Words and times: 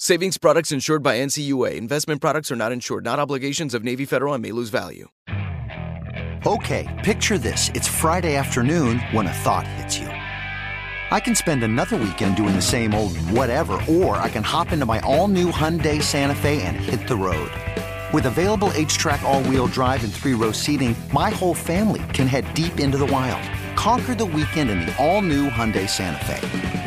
Savings 0.00 0.38
products 0.38 0.70
insured 0.70 1.02
by 1.02 1.18
NCUA. 1.18 1.74
Investment 1.74 2.20
products 2.20 2.52
are 2.52 2.56
not 2.56 2.70
insured, 2.70 3.02
not 3.02 3.18
obligations 3.18 3.74
of 3.74 3.82
Navy 3.82 4.04
Federal 4.04 4.32
and 4.32 4.40
may 4.40 4.52
lose 4.52 4.68
value. 4.68 5.08
Okay, 6.46 6.86
picture 7.04 7.36
this. 7.36 7.68
It's 7.74 7.88
Friday 7.88 8.36
afternoon 8.36 9.00
when 9.10 9.26
a 9.26 9.32
thought 9.42 9.66
hits 9.66 9.98
you. 9.98 10.06
I 10.06 11.18
can 11.18 11.34
spend 11.34 11.64
another 11.64 11.96
weekend 11.96 12.36
doing 12.36 12.54
the 12.54 12.62
same 12.62 12.94
old 12.94 13.18
whatever, 13.32 13.72
or 13.88 14.14
I 14.18 14.28
can 14.28 14.44
hop 14.44 14.70
into 14.70 14.86
my 14.86 15.00
all 15.00 15.26
new 15.26 15.50
Hyundai 15.50 16.00
Santa 16.00 16.36
Fe 16.36 16.62
and 16.62 16.76
hit 16.76 17.08
the 17.08 17.16
road. 17.16 17.50
With 18.14 18.26
available 18.26 18.68
HTRAC, 18.76 19.20
all 19.22 19.42
wheel 19.48 19.66
drive, 19.66 20.04
and 20.04 20.14
three 20.14 20.34
row 20.34 20.52
seating, 20.52 20.94
my 21.12 21.30
whole 21.30 21.54
family 21.54 22.04
can 22.12 22.28
head 22.28 22.44
deep 22.54 22.78
into 22.78 22.98
the 22.98 23.06
wild. 23.06 23.42
Conquer 23.76 24.14
the 24.14 24.26
weekend 24.26 24.70
in 24.70 24.78
the 24.78 24.96
all 25.04 25.22
new 25.22 25.50
Hyundai 25.50 25.88
Santa 25.88 26.24
Fe. 26.24 26.86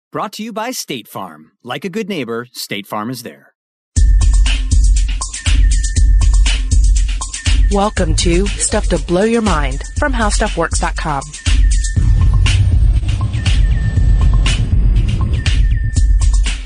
Brought 0.11 0.33
to 0.33 0.43
you 0.43 0.51
by 0.51 0.71
State 0.71 1.07
Farm. 1.07 1.53
Like 1.63 1.85
a 1.85 1.89
good 1.89 2.09
neighbor, 2.09 2.45
State 2.51 2.85
Farm 2.85 3.09
is 3.09 3.23
there. 3.23 3.53
Welcome 7.71 8.17
to 8.17 8.45
Stuff 8.47 8.89
to 8.89 8.97
Blow 8.97 9.23
Your 9.23 9.41
Mind 9.41 9.83
from 9.97 10.11
HowStuffWorks.com. 10.11 11.21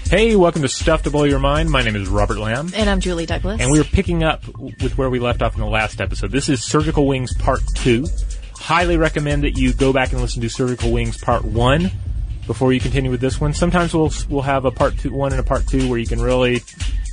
Hey, 0.10 0.36
welcome 0.36 0.64
to 0.64 0.68
Stuff 0.68 1.04
to 1.04 1.12
Blow 1.12 1.26
Your 1.26 1.38
Mind. 1.38 1.70
My 1.70 1.84
name 1.84 1.96
is 1.96 2.10
Robert 2.10 2.40
Lamb. 2.40 2.72
And 2.76 2.90
I'm 2.90 3.00
Julie 3.00 3.28
Douglas. 3.28 3.62
And 3.62 3.70
we're 3.70 3.84
picking 3.84 4.24
up 4.24 4.44
with 4.58 4.98
where 4.98 5.12
we 5.12 5.20
left 5.20 5.44
off 5.44 5.54
in 5.54 5.62
the 5.62 5.68
last 5.68 6.02
episode. 6.02 6.32
This 6.32 6.50
is 6.50 6.64
Surgical 6.64 7.06
Wings 7.06 7.32
Part 7.36 7.62
2. 7.76 8.08
Highly 8.56 8.98
recommend 8.98 9.44
that 9.44 9.56
you 9.56 9.72
go 9.72 9.94
back 9.94 10.14
and 10.14 10.22
listen 10.22 10.42
to 10.42 10.50
Surgical 10.50 10.92
Wings 10.92 11.18
Part 11.18 11.46
1 11.46 11.92
before 12.48 12.74
you 12.74 12.80
continue 12.80 13.12
with 13.12 13.22
this 13.22 13.40
one. 13.40 13.54
Sometimes 13.54 13.94
we'll 13.94 14.12
we'll 14.30 14.42
have 14.42 14.66
a 14.66 14.72
part 14.72 14.98
two, 14.98 15.14
one 15.14 15.32
and 15.32 15.40
a 15.40 15.44
part 15.44 15.68
two 15.68 15.90
where 15.90 16.00
you 16.00 16.08
can 16.08 16.22
really 16.22 16.62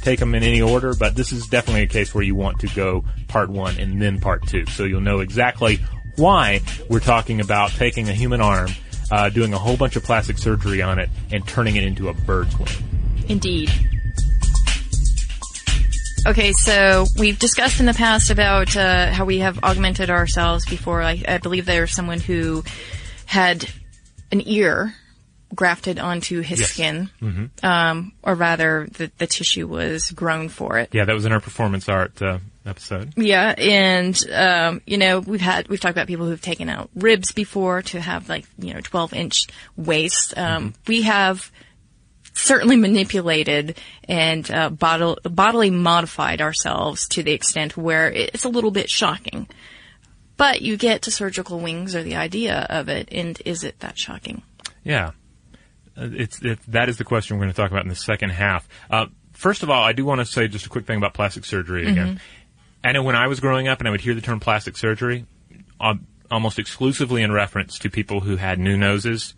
take 0.03 0.19
them 0.19 0.35
in 0.35 0.43
any 0.43 0.61
order, 0.61 0.95
but 0.95 1.15
this 1.15 1.33
is 1.33 1.47
definitely 1.47 1.83
a 1.83 1.87
case 1.87 2.15
where 2.15 2.25
you 2.25 2.35
want 2.35 2.59
to 2.61 2.67
go 2.75 3.05
part 3.29 3.49
one 3.49 3.79
and 3.79 4.03
then 4.03 4.21
part 4.21 4.47
two, 4.47 4.67
so 4.67 4.85
you'll 4.85 5.01
know 5.01 5.21
exactly 5.21 5.79
why 6.17 6.61
we're 6.89 7.01
talking 7.01 7.41
about 7.41 7.71
taking 7.71 8.09
a 8.09 8.13
human 8.13 8.41
arm, 8.41 8.69
uh, 9.11 9.29
doing 9.31 9.55
a 9.55 9.59
whole 9.59 9.77
bunch 9.77 9.97
of 9.97 10.03
plastic 10.03 10.39
surgery 10.39 10.83
on 10.83 10.99
it, 10.99 11.09
and 11.31 11.47
turning 11.47 11.77
it 11.77 11.85
into 11.85 12.09
a 12.09 12.15
bird's 12.15 12.59
wing. 12.59 12.69
Indeed. 13.29 13.71
Okay, 16.25 16.53
so 16.53 17.05
we've 17.19 17.39
discussed 17.39 17.81
in 17.81 17.87
the 17.87 17.95
past 17.95 18.31
about 18.31 18.77
uh, 18.77 19.11
how 19.11 19.25
we 19.25 19.39
have 19.39 19.59
augmented 19.65 20.09
ourselves 20.09 20.65
before. 20.67 21.03
I, 21.03 21.23
I 21.27 21.39
believe 21.39 21.67
there's 21.67 21.93
someone 21.93 22.21
who 22.21 22.63
had 23.27 23.69
an 24.31 24.41
ear 24.47 24.95
grafted 25.55 25.99
onto 25.99 26.41
his 26.41 26.61
yes. 26.61 26.71
skin, 26.71 27.11
mm-hmm. 27.21 27.67
um, 27.67 28.13
or 28.23 28.35
rather, 28.35 28.89
the, 28.93 29.11
the 29.19 29.27
tissue 29.27 29.67
was 29.67 30.11
grown 30.11 30.49
for 30.49 30.79
it. 30.79 30.91
Yeah, 30.93 31.05
that 31.05 31.15
was 31.15 31.25
in 31.25 31.33
our 31.33 31.41
performance 31.41 31.89
art 31.89 32.21
uh, 32.23 32.39
episode. 32.65 33.13
Yeah, 33.17 33.55
and 33.57 34.31
um, 34.33 34.81
you 34.87 34.99
know 34.99 35.21
we've 35.21 35.41
had 35.41 35.69
we've 35.69 35.81
talked 35.81 35.97
about 35.97 36.07
people 36.07 36.27
who've 36.27 36.41
taken 36.41 36.69
out 36.69 36.91
ribs 36.95 37.33
before 37.33 37.83
to 37.83 38.01
have 38.01 38.29
like 38.29 38.47
you 38.59 38.75
know 38.75 38.81
12 38.81 39.15
inch 39.15 39.47
waist. 39.77 40.37
Um, 40.37 40.71
mm-hmm. 40.71 40.77
We 40.87 41.03
have 41.03 41.51
certainly 42.35 42.77
manipulated 42.77 43.79
and 44.09 44.51
uh, 44.51 44.71
bodily 44.71 45.71
modified 45.71 46.41
ourselves 46.41 47.09
to 47.09 47.23
the 47.23 47.33
extent 47.33 47.77
where 47.77 48.11
it's 48.11 48.45
a 48.45 48.49
little 48.49 48.71
bit 48.71 48.89
shocking. 48.89 49.49
But 50.37 50.63
you 50.63 50.77
get 50.77 51.03
to 51.03 51.11
surgical 51.11 51.61
wings 51.61 51.95
or 51.95 52.03
the 52.03 52.17
idea 52.17 52.67
of 52.71 52.89
it, 52.89 53.11
and 53.13 53.41
is 53.45 53.65
it 53.65 53.79
that 53.81 53.99
shocking? 53.99 54.43
Yeah. 54.83 55.13
Uh, 55.97 56.09
it's 56.13 56.41
it, 56.43 56.59
that 56.69 56.89
is 56.89 56.99
the 56.99 57.05
question 57.05 57.37
we're 57.37 57.45
going 57.45 57.53
to 57.53 57.57
talk 57.57 57.71
about 57.71 57.83
in 57.83 57.89
the 57.89 57.95
second 57.95 58.31
half. 58.31 58.69
Uh, 58.91 59.07
first 59.33 59.63
of 59.63 59.71
all, 59.71 59.83
I 59.83 59.93
do 59.93 60.05
want 60.05 60.21
to 60.21 60.25
say 60.25 60.49
just 60.49 60.67
a 60.67 60.69
quick 60.69 60.87
thing 60.87 60.99
about 60.99 61.15
plastic 61.15 61.45
surgery 61.45 61.89
again. 61.89 62.09
Mm-hmm. 62.09 62.17
I 62.85 62.93
know 62.93 63.03
when 63.03 63.17
I 63.17 63.27
was 63.29 63.41
growing 63.41 63.69
up 63.69 63.79
and 63.79 63.89
I 63.89 63.91
would 63.91 64.01
hear 64.01 64.15
the 64.15 64.21
term 64.21 64.41
plastic 64.41 64.77
surgery, 64.77 65.27
uh, 65.81 65.95
almost 66.31 66.59
exclusively 66.59 67.23
in 67.23 67.31
reference 67.31 67.79
to 67.81 67.91
people 67.91 68.21
who 68.21 68.37
had 68.37 68.59
new 68.59 68.77
noses 68.77 69.35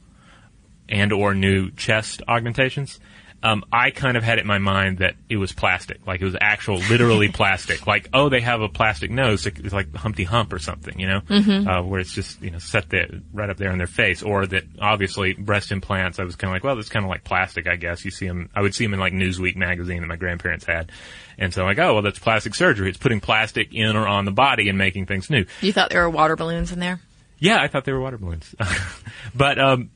and 0.88 1.12
or 1.12 1.34
new 1.34 1.70
chest 1.72 2.22
augmentations 2.28 3.00
um, 3.44 3.62
I 3.70 3.90
kind 3.90 4.16
of 4.16 4.22
had 4.22 4.38
it 4.38 4.40
in 4.40 4.46
my 4.46 4.56
mind 4.56 4.98
that 4.98 5.16
it 5.28 5.36
was 5.36 5.52
plastic, 5.52 6.06
like 6.06 6.22
it 6.22 6.24
was 6.24 6.34
actual, 6.40 6.78
literally 6.78 7.28
plastic. 7.32 7.86
Like, 7.86 8.08
oh, 8.14 8.30
they 8.30 8.40
have 8.40 8.62
a 8.62 8.70
plastic 8.70 9.10
nose, 9.10 9.44
it's 9.44 9.72
like 9.72 9.94
Humpty 9.94 10.24
Hump 10.24 10.50
or 10.54 10.58
something, 10.58 10.98
you 10.98 11.06
know, 11.06 11.20
mm-hmm. 11.20 11.68
uh, 11.68 11.82
where 11.82 12.00
it's 12.00 12.14
just 12.14 12.40
you 12.40 12.50
know 12.50 12.58
set 12.58 12.88
there 12.88 13.06
right 13.34 13.50
up 13.50 13.58
there 13.58 13.70
in 13.70 13.76
their 13.76 13.86
face, 13.86 14.22
or 14.22 14.46
that 14.46 14.64
obviously 14.80 15.34
breast 15.34 15.72
implants. 15.72 16.18
I 16.18 16.24
was 16.24 16.36
kind 16.36 16.50
of 16.50 16.54
like, 16.54 16.64
well, 16.64 16.78
it's 16.78 16.88
kind 16.88 17.04
of 17.04 17.10
like 17.10 17.22
plastic, 17.22 17.68
I 17.68 17.76
guess. 17.76 18.02
You 18.06 18.10
see 18.10 18.26
them, 18.26 18.48
I 18.54 18.62
would 18.62 18.74
see 18.74 18.86
them 18.86 18.94
in 18.94 19.00
like 19.00 19.12
Newsweek 19.12 19.56
magazine 19.56 20.00
that 20.00 20.06
my 20.06 20.16
grandparents 20.16 20.64
had, 20.64 20.90
and 21.36 21.52
so 21.52 21.60
I'm 21.60 21.68
like, 21.68 21.78
oh, 21.78 21.92
well, 21.92 22.02
that's 22.02 22.18
plastic 22.18 22.54
surgery. 22.54 22.88
It's 22.88 22.98
putting 22.98 23.20
plastic 23.20 23.74
in 23.74 23.94
or 23.94 24.08
on 24.08 24.24
the 24.24 24.32
body 24.32 24.70
and 24.70 24.78
making 24.78 25.04
things 25.04 25.28
new. 25.28 25.44
You 25.60 25.74
thought 25.74 25.90
there 25.90 26.02
were 26.02 26.10
water 26.10 26.34
balloons 26.34 26.72
in 26.72 26.80
there? 26.80 26.98
Yeah, 27.38 27.60
I 27.60 27.68
thought 27.68 27.84
they 27.84 27.92
were 27.92 28.00
water 28.00 28.16
balloons, 28.16 28.54
but 29.34 29.58
um, 29.58 29.90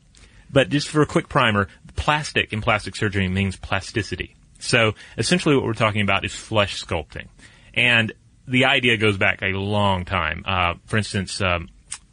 but 0.51 0.69
just 0.69 0.89
for 0.89 1.03
a 1.03 1.07
quick 1.07 1.29
primer, 1.29 1.69
plastic 1.99 2.53
in 2.53 2.63
plastic 2.63 2.97
surgery 2.97 3.29
means 3.29 3.57
plasticity. 3.57 4.35
So 4.59 4.95
essentially 5.19 5.55
what 5.55 5.65
we're 5.65 5.75
talking 5.75 6.01
about 6.01 6.25
is 6.25 6.35
flesh 6.35 6.83
sculpting. 6.83 7.27
And 7.75 8.13
the 8.47 8.65
idea 8.65 8.97
goes 8.97 9.19
back 9.19 9.43
a 9.43 9.53
long 9.53 10.05
time. 10.05 10.43
Uh, 10.47 10.75
for 10.87 10.97
instance, 10.97 11.41
um, 11.41 11.69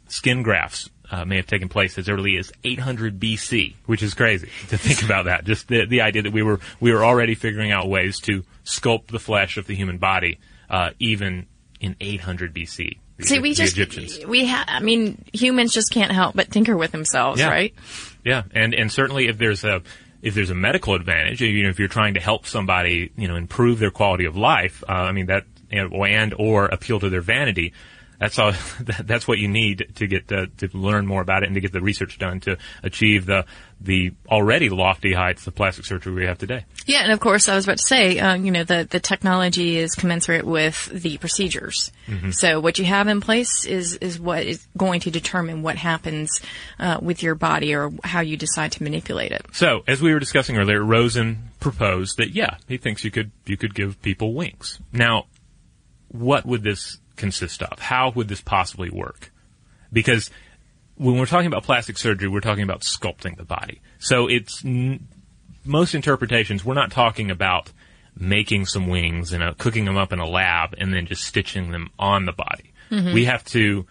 skin 0.08 0.42
grafts 0.42 0.90
uh, 1.10 1.24
may 1.24 1.36
have 1.36 1.46
taken 1.46 1.68
place 1.68 1.98
as 1.98 2.08
early 2.08 2.36
as 2.36 2.52
800 2.64 3.18
BC, 3.18 3.74
which 3.86 4.02
is 4.02 4.14
crazy 4.14 4.48
to 4.68 4.76
think 4.76 5.02
about 5.02 5.26
that. 5.26 5.44
Just 5.44 5.68
the, 5.68 5.86
the 5.86 6.02
idea 6.02 6.22
that 6.22 6.32
we 6.32 6.42
were 6.42 6.60
we 6.80 6.92
were 6.92 7.04
already 7.04 7.34
figuring 7.34 7.72
out 7.72 7.88
ways 7.88 8.18
to 8.20 8.44
sculpt 8.64 9.06
the 9.06 9.20
flesh 9.20 9.56
of 9.56 9.66
the 9.66 9.74
human 9.74 9.98
body, 9.98 10.38
uh, 10.68 10.90
even 10.98 11.46
in 11.80 11.96
800 12.00 12.54
BC. 12.54 12.98
The, 13.18 13.24
See, 13.26 13.38
we 13.38 13.54
just 13.54 13.72
Egyptians. 13.72 14.24
we 14.26 14.46
ha- 14.46 14.64
I 14.68 14.80
mean, 14.80 15.24
humans 15.32 15.72
just 15.72 15.90
can't 15.90 16.12
help 16.12 16.34
but 16.36 16.50
tinker 16.50 16.76
with 16.76 16.92
themselves, 16.92 17.40
Yeah. 17.40 17.48
right? 17.48 17.74
Yeah, 18.24 18.42
and 18.52 18.74
and 18.74 18.90
certainly 18.92 19.28
if 19.28 19.38
there's 19.38 19.64
a 19.64 19.82
if 20.22 20.34
there's 20.34 20.50
a 20.50 20.54
medical 20.54 20.94
advantage, 20.94 21.40
you 21.40 21.62
know, 21.62 21.68
if 21.68 21.78
you're 21.78 21.88
trying 21.88 22.14
to 22.14 22.20
help 22.20 22.46
somebody, 22.46 23.10
you 23.16 23.28
know, 23.28 23.36
improve 23.36 23.78
their 23.78 23.90
quality 23.90 24.24
of 24.24 24.36
life, 24.36 24.82
uh, 24.88 24.92
I 24.92 25.12
mean 25.12 25.26
that, 25.26 25.44
you 25.70 25.88
know, 25.88 26.04
and 26.04 26.34
or 26.38 26.66
appeal 26.66 26.98
to 27.00 27.08
their 27.10 27.20
vanity, 27.20 27.72
that's 28.18 28.38
all. 28.38 28.52
That's 29.04 29.28
what 29.28 29.38
you 29.38 29.48
need 29.48 29.92
to 29.96 30.06
get 30.06 30.28
to, 30.28 30.46
to 30.46 30.68
learn 30.72 31.06
more 31.06 31.20
about 31.20 31.42
it 31.42 31.46
and 31.46 31.54
to 31.54 31.60
get 31.60 31.72
the 31.72 31.80
research 31.80 32.18
done 32.18 32.40
to 32.40 32.56
achieve 32.82 33.26
the 33.26 33.44
the 33.78 34.12
already 34.28 34.70
lofty 34.70 35.12
heights 35.12 35.46
of 35.46 35.54
plastic 35.54 35.84
surgery 35.84 36.14
we 36.14 36.24
have 36.24 36.38
today. 36.38 36.64
Yeah, 36.86 37.02
and 37.02 37.12
of 37.12 37.20
course, 37.20 37.48
I 37.48 37.54
was 37.54 37.64
about 37.64 37.76
to 37.76 37.84
say, 37.84 38.18
uh, 38.18 38.34
you 38.34 38.50
know, 38.50 38.64
the 38.64 38.86
the 38.88 39.00
technology 39.00 39.76
is 39.76 39.94
commensurate 39.94 40.44
with 40.44 40.86
the 40.86 41.18
procedures. 41.18 41.92
So 42.30 42.60
what 42.60 42.78
you 42.78 42.84
have 42.84 43.08
in 43.08 43.20
place 43.20 43.66
is 43.66 43.96
is 43.96 44.18
what 44.18 44.44
is 44.44 44.66
going 44.76 45.00
to 45.00 45.10
determine 45.10 45.62
what 45.62 45.76
happens 45.76 46.40
uh, 46.78 46.98
with 47.02 47.22
your 47.22 47.34
body 47.34 47.74
or 47.74 47.92
how 48.04 48.20
you 48.20 48.36
decide 48.36 48.72
to 48.72 48.82
manipulate 48.82 49.32
it. 49.32 49.44
So, 49.52 49.82
as 49.86 50.00
we 50.00 50.12
were 50.12 50.20
discussing 50.20 50.56
earlier, 50.56 50.82
Rosen 50.82 51.50
proposed 51.60 52.18
that 52.18 52.30
yeah, 52.30 52.58
he 52.68 52.78
thinks 52.78 53.04
you 53.04 53.10
could 53.10 53.32
you 53.44 53.56
could 53.56 53.74
give 53.74 54.00
people 54.02 54.34
wings. 54.34 54.78
Now, 54.92 55.26
what 56.08 56.46
would 56.46 56.62
this 56.62 56.98
consist 57.16 57.62
of? 57.62 57.78
How 57.78 58.10
would 58.10 58.28
this 58.28 58.40
possibly 58.40 58.90
work? 58.90 59.32
Because 59.92 60.30
when 60.96 61.18
we're 61.18 61.26
talking 61.26 61.46
about 61.46 61.64
plastic 61.64 61.98
surgery, 61.98 62.28
we're 62.28 62.40
talking 62.40 62.64
about 62.64 62.80
sculpting 62.80 63.36
the 63.36 63.44
body. 63.44 63.80
So 63.98 64.28
it's 64.28 64.64
n- 64.64 65.08
most 65.64 65.94
interpretations. 65.94 66.64
We're 66.64 66.74
not 66.74 66.90
talking 66.90 67.30
about 67.30 67.72
making 68.18 68.66
some 68.66 68.88
wings 68.88 69.32
and 69.32 69.42
uh, 69.42 69.54
cooking 69.58 69.84
them 69.84 69.96
up 69.96 70.12
in 70.12 70.18
a 70.18 70.26
lab 70.26 70.74
and 70.78 70.92
then 70.92 71.06
just 71.06 71.24
stitching 71.24 71.70
them 71.70 71.90
on 71.98 72.24
the 72.24 72.32
body. 72.32 72.72
We 73.12 73.24
have 73.24 73.44
to 73.46 73.86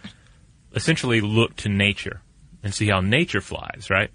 essentially 0.73 1.21
look 1.21 1.55
to 1.57 1.69
nature 1.69 2.21
and 2.63 2.73
see 2.73 2.87
how 2.87 3.01
nature 3.01 3.41
flies, 3.41 3.89
right? 3.89 4.09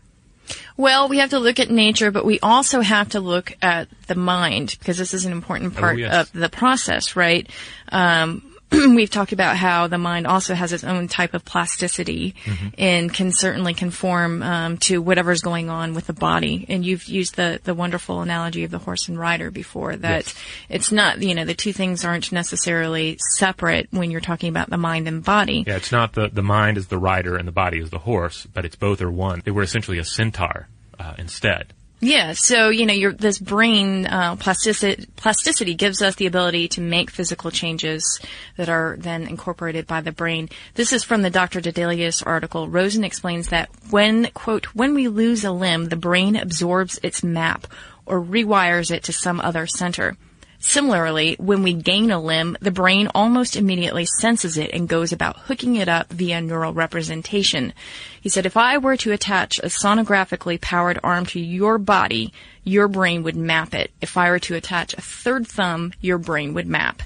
Well, 0.76 1.08
we 1.08 1.18
have 1.18 1.30
to 1.30 1.38
look 1.38 1.60
at 1.60 1.70
nature, 1.70 2.10
but 2.10 2.24
we 2.24 2.40
also 2.40 2.80
have 2.80 3.10
to 3.10 3.20
look 3.20 3.56
at 3.62 3.88
the 4.06 4.14
mind 4.14 4.76
because 4.78 4.98
this 4.98 5.14
is 5.14 5.24
an 5.24 5.32
important 5.32 5.76
part 5.76 5.98
yes. 5.98 6.12
of 6.12 6.32
the 6.32 6.48
process, 6.48 7.14
right? 7.14 7.48
Um, 7.92 8.49
we've 8.94 9.10
talked 9.10 9.32
about 9.32 9.56
how 9.56 9.86
the 9.88 9.98
mind 9.98 10.26
also 10.26 10.54
has 10.54 10.72
its 10.72 10.84
own 10.84 11.08
type 11.08 11.34
of 11.34 11.44
plasticity 11.44 12.34
and 12.78 13.12
can 13.12 13.32
certainly 13.32 13.74
conform 13.74 14.42
um, 14.42 14.76
to 14.78 15.02
whatever's 15.02 15.40
going 15.40 15.70
on 15.70 15.94
with 15.94 16.06
the 16.06 16.12
body. 16.12 16.66
And 16.68 16.84
you've 16.84 17.04
used 17.06 17.36
the 17.36 17.60
the 17.64 17.74
wonderful 17.74 18.20
analogy 18.22 18.64
of 18.64 18.70
the 18.70 18.78
horse 18.78 19.08
and 19.08 19.18
rider 19.18 19.50
before 19.50 19.96
that 19.96 20.26
Yes. 20.26 20.34
it's 20.68 20.92
not 20.92 21.22
you 21.22 21.34
know 21.34 21.44
the 21.44 21.54
two 21.54 21.72
things 21.72 22.04
aren't 22.04 22.30
necessarily 22.32 23.18
separate 23.36 23.88
when 23.90 24.10
you're 24.10 24.20
talking 24.20 24.48
about 24.48 24.70
the 24.70 24.76
mind 24.78 25.08
and 25.08 25.24
body. 25.24 25.64
Yeah, 25.66 25.76
it's 25.76 25.92
not 25.92 26.12
the 26.12 26.28
the 26.28 26.42
mind 26.42 26.78
is 26.78 26.86
the 26.88 26.98
rider 26.98 27.36
and 27.36 27.46
the 27.48 27.52
body 27.52 27.78
is 27.80 27.90
the 27.90 27.98
horse, 27.98 28.46
but 28.52 28.64
it's 28.64 28.76
both 28.76 29.00
are 29.02 29.10
one. 29.10 29.42
They 29.44 29.50
were 29.50 29.62
essentially 29.62 29.98
a 29.98 30.04
centaur 30.04 30.68
uh, 30.98 31.14
instead. 31.18 31.72
Yeah, 32.02 32.32
so 32.32 32.70
you 32.70 32.86
know, 32.86 32.94
your 32.94 33.12
this 33.12 33.38
brain 33.38 34.06
uh, 34.06 34.36
plasticity, 34.36 35.06
plasticity 35.16 35.74
gives 35.74 36.00
us 36.00 36.14
the 36.14 36.24
ability 36.26 36.68
to 36.68 36.80
make 36.80 37.10
physical 37.10 37.50
changes 37.50 38.18
that 38.56 38.70
are 38.70 38.96
then 38.98 39.26
incorporated 39.26 39.86
by 39.86 40.00
the 40.00 40.10
brain. 40.10 40.48
This 40.74 40.94
is 40.94 41.04
from 41.04 41.20
the 41.20 41.28
Dr. 41.28 41.60
Daedalus 41.60 42.22
article. 42.22 42.68
Rosen 42.68 43.04
explains 43.04 43.48
that 43.48 43.68
when 43.90 44.30
quote 44.32 44.66
when 44.74 44.94
we 44.94 45.08
lose 45.08 45.44
a 45.44 45.52
limb, 45.52 45.86
the 45.90 45.96
brain 45.96 46.36
absorbs 46.36 46.98
its 47.02 47.22
map 47.22 47.66
or 48.06 48.18
rewires 48.18 48.90
it 48.90 49.04
to 49.04 49.12
some 49.12 49.38
other 49.38 49.66
center. 49.66 50.16
Similarly, 50.62 51.36
when 51.38 51.62
we 51.62 51.72
gain 51.72 52.10
a 52.10 52.20
limb, 52.20 52.54
the 52.60 52.70
brain 52.70 53.08
almost 53.14 53.56
immediately 53.56 54.04
senses 54.04 54.58
it 54.58 54.70
and 54.74 54.86
goes 54.88 55.10
about 55.10 55.38
hooking 55.38 55.76
it 55.76 55.88
up 55.88 56.12
via 56.12 56.42
neural 56.42 56.74
representation. 56.74 57.72
He 58.20 58.28
said, 58.28 58.44
if 58.44 58.58
I 58.58 58.76
were 58.76 58.98
to 58.98 59.12
attach 59.12 59.58
a 59.58 59.66
sonographically 59.68 60.60
powered 60.60 61.00
arm 61.02 61.24
to 61.26 61.40
your 61.40 61.78
body, 61.78 62.34
your 62.62 62.88
brain 62.88 63.22
would 63.22 63.36
map 63.36 63.72
it. 63.72 63.90
If 64.02 64.18
I 64.18 64.28
were 64.28 64.38
to 64.40 64.54
attach 64.54 64.92
a 64.92 65.00
third 65.00 65.46
thumb, 65.46 65.94
your 66.02 66.18
brain 66.18 66.52
would 66.52 66.66
map 66.66 67.02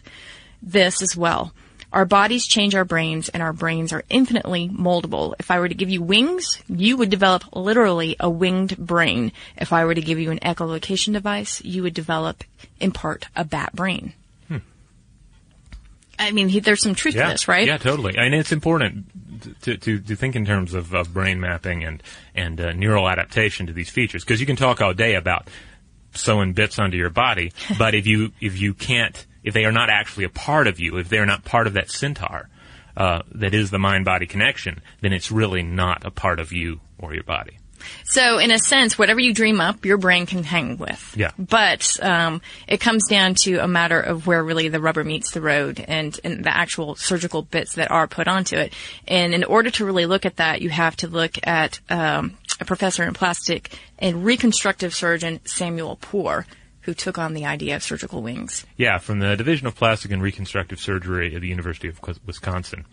this 0.60 1.00
as 1.00 1.16
well. 1.16 1.52
Our 1.94 2.04
bodies 2.04 2.44
change 2.44 2.74
our 2.74 2.84
brains 2.84 3.28
and 3.28 3.40
our 3.40 3.52
brains 3.52 3.92
are 3.92 4.02
infinitely 4.10 4.68
moldable. 4.68 5.34
If 5.38 5.52
I 5.52 5.60
were 5.60 5.68
to 5.68 5.74
give 5.76 5.90
you 5.90 6.02
wings, 6.02 6.60
you 6.68 6.96
would 6.96 7.08
develop 7.08 7.44
literally 7.54 8.16
a 8.18 8.28
winged 8.28 8.76
brain. 8.76 9.30
If 9.56 9.72
I 9.72 9.84
were 9.84 9.94
to 9.94 10.00
give 10.00 10.18
you 10.18 10.32
an 10.32 10.40
echolocation 10.40 11.12
device, 11.12 11.62
you 11.64 11.84
would 11.84 11.94
develop 11.94 12.42
in 12.80 12.90
part 12.90 13.28
a 13.36 13.44
bat 13.44 13.72
brain. 13.74 14.12
I 16.18 16.30
mean, 16.30 16.48
he, 16.48 16.60
there's 16.60 16.82
some 16.82 16.94
truth 16.94 17.14
Yeah, 17.14 17.26
to 17.26 17.32
this, 17.32 17.48
right? 17.48 17.66
Yeah, 17.66 17.78
totally. 17.78 18.16
And 18.16 18.34
it's 18.34 18.52
important 18.52 19.06
to 19.62 19.76
to, 19.76 19.98
to 19.98 20.16
think 20.16 20.36
in 20.36 20.44
terms 20.44 20.74
of, 20.74 20.94
of 20.94 21.12
brain 21.12 21.40
mapping 21.40 21.84
and 21.84 22.02
and 22.34 22.60
uh, 22.60 22.72
neural 22.72 23.08
adaptation 23.08 23.66
to 23.66 23.72
these 23.72 23.90
features 23.90 24.24
because 24.24 24.40
you 24.40 24.46
can 24.46 24.56
talk 24.56 24.80
all 24.80 24.94
day 24.94 25.14
about 25.14 25.48
sewing 26.14 26.52
bits 26.52 26.78
onto 26.78 26.96
your 26.96 27.10
body, 27.10 27.52
but 27.78 27.94
if 27.94 28.06
you 28.06 28.32
if 28.40 28.58
you 28.58 28.74
can't 28.74 29.26
if 29.42 29.52
they 29.54 29.64
are 29.64 29.72
not 29.72 29.90
actually 29.90 30.24
a 30.24 30.30
part 30.30 30.66
of 30.66 30.80
you, 30.80 30.96
if 30.96 31.08
they 31.08 31.18
are 31.18 31.26
not 31.26 31.44
part 31.44 31.66
of 31.66 31.74
that 31.74 31.90
centaur 31.90 32.48
uh, 32.96 33.22
that 33.32 33.54
is 33.54 33.70
the 33.70 33.78
mind 33.78 34.04
body 34.04 34.26
connection, 34.26 34.80
then 35.00 35.12
it's 35.12 35.30
really 35.30 35.62
not 35.62 36.04
a 36.04 36.10
part 36.10 36.40
of 36.40 36.52
you 36.52 36.80
or 36.98 37.14
your 37.14 37.24
body. 37.24 37.58
So, 38.04 38.38
in 38.38 38.50
a 38.50 38.58
sense, 38.58 38.98
whatever 38.98 39.20
you 39.20 39.34
dream 39.34 39.60
up, 39.60 39.84
your 39.84 39.98
brain 39.98 40.26
can 40.26 40.44
hang 40.44 40.78
with. 40.78 41.14
Yeah. 41.16 41.30
But 41.38 41.98
um, 42.02 42.42
it 42.66 42.80
comes 42.80 43.08
down 43.08 43.34
to 43.42 43.58
a 43.58 43.68
matter 43.68 44.00
of 44.00 44.26
where 44.26 44.42
really 44.42 44.68
the 44.68 44.80
rubber 44.80 45.04
meets 45.04 45.32
the 45.32 45.40
road 45.40 45.84
and, 45.86 46.18
and 46.24 46.44
the 46.44 46.54
actual 46.54 46.94
surgical 46.94 47.42
bits 47.42 47.74
that 47.74 47.90
are 47.90 48.06
put 48.06 48.28
onto 48.28 48.56
it. 48.56 48.72
And 49.06 49.34
in 49.34 49.44
order 49.44 49.70
to 49.70 49.84
really 49.84 50.06
look 50.06 50.26
at 50.26 50.36
that, 50.36 50.62
you 50.62 50.70
have 50.70 50.96
to 50.96 51.08
look 51.08 51.38
at 51.46 51.80
um, 51.88 52.36
a 52.60 52.64
professor 52.64 53.02
in 53.02 53.14
plastic 53.14 53.78
and 53.98 54.24
reconstructive 54.24 54.94
surgeon, 54.94 55.40
Samuel 55.44 55.96
Poore, 55.96 56.46
who 56.82 56.94
took 56.94 57.18
on 57.18 57.34
the 57.34 57.46
idea 57.46 57.76
of 57.76 57.82
surgical 57.82 58.22
wings. 58.22 58.66
Yeah, 58.76 58.98
from 58.98 59.18
the 59.18 59.36
Division 59.36 59.66
of 59.66 59.74
Plastic 59.74 60.10
and 60.10 60.22
Reconstructive 60.22 60.78
Surgery 60.78 61.34
at 61.34 61.40
the 61.40 61.48
University 61.48 61.88
of 61.88 61.98
Wisconsin. 62.26 62.84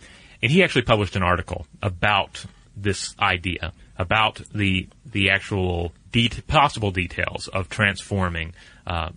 And 0.42 0.52
he 0.52 0.64
actually 0.64 0.84
published 0.84 1.16
an 1.16 1.24
article 1.24 1.68
about 1.84 2.46
this 2.76 3.16
idea, 3.20 3.74
about 3.98 4.42
the 4.54 4.88
the 5.06 5.30
actual 5.30 5.94
de- 6.12 6.30
possible 6.48 6.92
details 6.92 7.48
of 7.48 7.70
transforming 7.70 8.54
uh, 8.88 9.10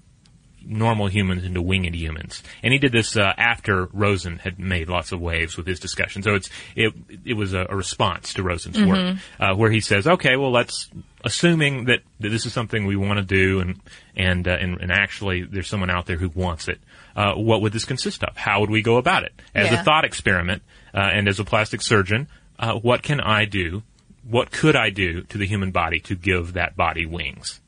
normal 0.67 1.09
humans 1.09 1.45
into 1.45 1.61
winged 1.61 1.95
humans. 1.95 2.43
And 2.63 2.73
he 2.73 2.79
did 2.79 2.91
this 2.93 3.17
uh, 3.17 3.33
after 3.37 3.87
Rosen 3.93 4.39
had 4.39 4.59
made 4.59 4.89
lots 4.89 5.13
of 5.13 5.21
waves 5.21 5.57
with 5.57 5.67
his 5.67 5.79
discussion. 5.79 6.23
So 6.23 6.35
it's 6.35 6.49
it 6.75 6.93
it 7.25 7.35
was 7.35 7.53
a, 7.53 7.67
a 7.69 7.77
response 7.77 8.35
to 8.35 8.43
Rosen's 8.43 8.83
work, 8.83 9.17
uh, 9.39 9.55
where 9.55 9.71
he 9.71 9.81
says, 9.81 10.07
okay, 10.07 10.37
well, 10.37 10.53
let's 10.53 10.89
assuming 11.23 11.87
that, 11.87 12.01
that 12.21 12.29
this 12.29 12.45
is 12.45 12.53
something 12.53 12.85
we 12.87 12.97
want 12.97 13.19
to 13.19 13.25
do, 13.25 13.61
and 13.61 13.81
and, 14.17 14.47
uh, 14.49 14.53
and 14.61 14.81
and 14.81 14.91
actually 14.93 15.43
there's 15.45 15.69
someone 15.69 15.91
out 15.91 16.07
there 16.07 16.17
who 16.19 16.29
wants 16.35 16.69
it. 16.69 16.81
Uh, 17.17 17.35
what 17.35 17.63
would 17.63 17.73
this 17.73 17.85
consist 17.85 18.25
of? 18.25 18.37
How 18.37 18.61
would 18.61 18.71
we 18.71 18.83
go 18.83 18.97
about 18.97 19.23
it? 19.23 19.33
As 19.55 19.71
Yeah. 19.71 19.81
a 19.81 19.85
thought 19.85 20.05
experiment, 20.05 20.63
uh, 20.93 20.99
and 21.13 21.29
as 21.29 21.39
a 21.39 21.45
plastic 21.45 21.81
surgeon, 21.81 22.27
uh, 22.59 22.75
what 22.75 23.03
can 23.03 23.21
I 23.21 23.45
do? 23.45 23.83
What 24.29 24.51
could 24.51 24.77
I 24.77 24.91
do 24.91 25.23
to 25.23 25.39
the 25.39 25.47
human 25.47 25.71
body 25.71 26.01
to 26.01 26.15
give 26.15 26.55
that 26.55 26.77
body 26.77 27.07
wings? 27.07 27.61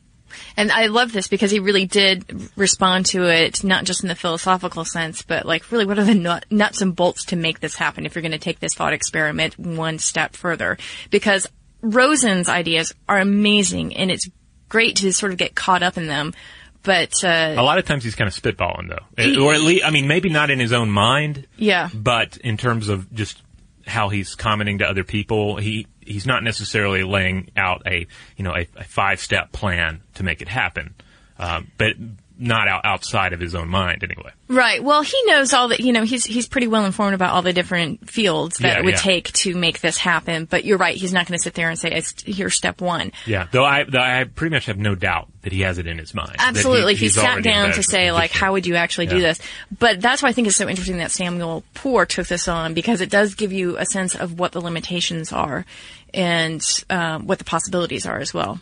And 0.56 0.70
I 0.72 0.86
love 0.86 1.12
this 1.12 1.28
because 1.28 1.50
he 1.50 1.60
really 1.60 1.86
did 1.86 2.50
respond 2.56 3.06
to 3.06 3.24
it, 3.24 3.62
not 3.62 3.84
just 3.84 4.02
in 4.02 4.08
the 4.08 4.14
philosophical 4.14 4.84
sense, 4.84 5.22
but 5.22 5.46
like 5.46 5.70
really 5.70 5.86
what 5.86 5.98
are 5.98 6.04
the 6.04 6.14
nut, 6.14 6.46
nuts 6.50 6.80
and 6.80 6.94
bolts 6.94 7.26
to 7.26 7.36
make 7.36 7.60
this 7.60 7.74
happen 7.74 8.06
if 8.06 8.14
you're 8.14 8.22
going 8.22 8.32
to 8.32 8.38
take 8.38 8.60
this 8.60 8.74
thought 8.74 8.92
experiment 8.92 9.58
one 9.58 9.98
step 9.98 10.34
further? 10.34 10.78
Because 11.10 11.46
Rosen's 11.80 12.48
ideas 12.48 12.94
are 13.08 13.18
amazing 13.18 13.96
and 13.96 14.10
it's 14.10 14.28
great 14.68 14.96
to 14.96 15.12
sort 15.12 15.32
of 15.32 15.38
get 15.38 15.54
caught 15.54 15.82
up 15.82 15.96
in 15.96 16.06
them. 16.06 16.34
But, 16.82 17.12
uh, 17.24 17.54
A 17.56 17.62
lot 17.62 17.78
of 17.78 17.84
times 17.84 18.04
he's 18.04 18.14
kind 18.14 18.28
of 18.28 18.34
spitballing 18.34 18.88
though, 18.88 19.42
or 19.44 19.54
at 19.54 19.60
least 19.60 19.84
I 19.84 19.90
mean 19.90 20.06
maybe 20.06 20.28
not 20.28 20.50
in 20.50 20.60
his 20.60 20.72
own 20.72 20.90
mind, 20.90 21.46
yeah. 21.56 21.88
but 21.92 22.36
in 22.36 22.56
terms 22.56 22.88
of 22.88 23.12
just 23.12 23.42
how 23.86 24.08
he's 24.08 24.34
commenting 24.34 24.78
to 24.78 24.84
other 24.88 25.04
people, 25.04 25.56
he 25.56 25.86
he's 26.00 26.26
not 26.26 26.42
necessarily 26.42 27.02
laying 27.02 27.50
out 27.56 27.82
a 27.86 28.06
you 28.36 28.44
know 28.44 28.54
a, 28.54 28.68
a 28.76 28.84
five 28.84 29.20
step 29.20 29.52
plan 29.52 30.02
to 30.14 30.22
make 30.22 30.42
it 30.42 30.48
happen, 30.48 30.94
um, 31.38 31.70
but 31.78 31.94
not 32.38 32.68
out, 32.68 32.84
outside 32.84 33.32
of 33.32 33.40
his 33.40 33.54
own 33.54 33.68
mind 33.68 34.04
anyway. 34.04 34.30
Right. 34.48 34.82
Well, 34.84 35.02
he 35.02 35.16
knows 35.24 35.54
all 35.54 35.68
that, 35.68 35.80
you 35.80 35.92
know, 35.92 36.04
he's, 36.04 36.24
he's 36.24 36.46
pretty 36.46 36.66
well 36.66 36.84
informed 36.84 37.14
about 37.14 37.32
all 37.32 37.42
the 37.42 37.52
different 37.54 38.08
fields 38.10 38.58
that 38.58 38.74
Yeah, 38.74 38.78
it 38.80 38.84
would 38.84 38.94
yeah. 38.94 39.00
take 39.00 39.32
to 39.32 39.54
make 39.56 39.80
this 39.80 39.96
happen. 39.96 40.44
But 40.44 40.64
you're 40.64 40.76
right. 40.78 40.94
He's 40.94 41.12
not 41.12 41.26
going 41.26 41.38
to 41.38 41.42
sit 41.42 41.54
there 41.54 41.68
and 41.70 41.78
say, 41.78 41.90
it's, 41.90 42.22
here's 42.24 42.54
step 42.54 42.80
one. 42.80 43.12
Yeah, 43.24 43.48
though 43.50 43.64
I 43.64 43.84
though 43.84 43.98
I 44.00 44.24
pretty 44.24 44.54
much 44.54 44.66
have 44.66 44.76
no 44.78 44.94
doubt 44.94 45.28
that 45.42 45.52
he 45.52 45.62
has 45.62 45.78
it 45.78 45.86
in 45.86 45.98
his 45.98 46.12
mind. 46.14 46.32
that 46.38 46.40
he- 46.42 46.46
Absolutely. 46.48 46.94
he, 46.94 47.08
sat 47.08 47.42
down 47.42 47.72
to 47.72 47.82
say, 47.82 48.12
like, 48.12 48.30
how 48.32 48.52
would 48.52 48.66
you 48.66 48.74
actually 48.76 49.06
do 49.06 49.20
this? 49.20 49.40
But 49.78 50.00
that's 50.00 50.22
why 50.22 50.28
I 50.28 50.32
think 50.32 50.46
it's 50.48 50.56
so 50.56 50.68
interesting 50.68 50.98
that 50.98 51.10
Samuel 51.10 51.64
Poore 51.74 52.04
took 52.06 52.26
this 52.26 52.48
on 52.48 52.74
because 52.74 53.00
it 53.00 53.10
does 53.10 53.34
give 53.34 53.52
you 53.52 53.78
a 53.78 53.86
sense 53.86 54.14
of 54.14 54.38
what 54.38 54.52
the 54.52 54.60
limitations 54.60 55.32
are 55.32 55.64
and 56.12 56.62
um, 56.90 57.26
what 57.26 57.38
the 57.38 57.44
possibilities 57.44 58.04
are 58.06 58.18
as 58.18 58.34
well. 58.34 58.60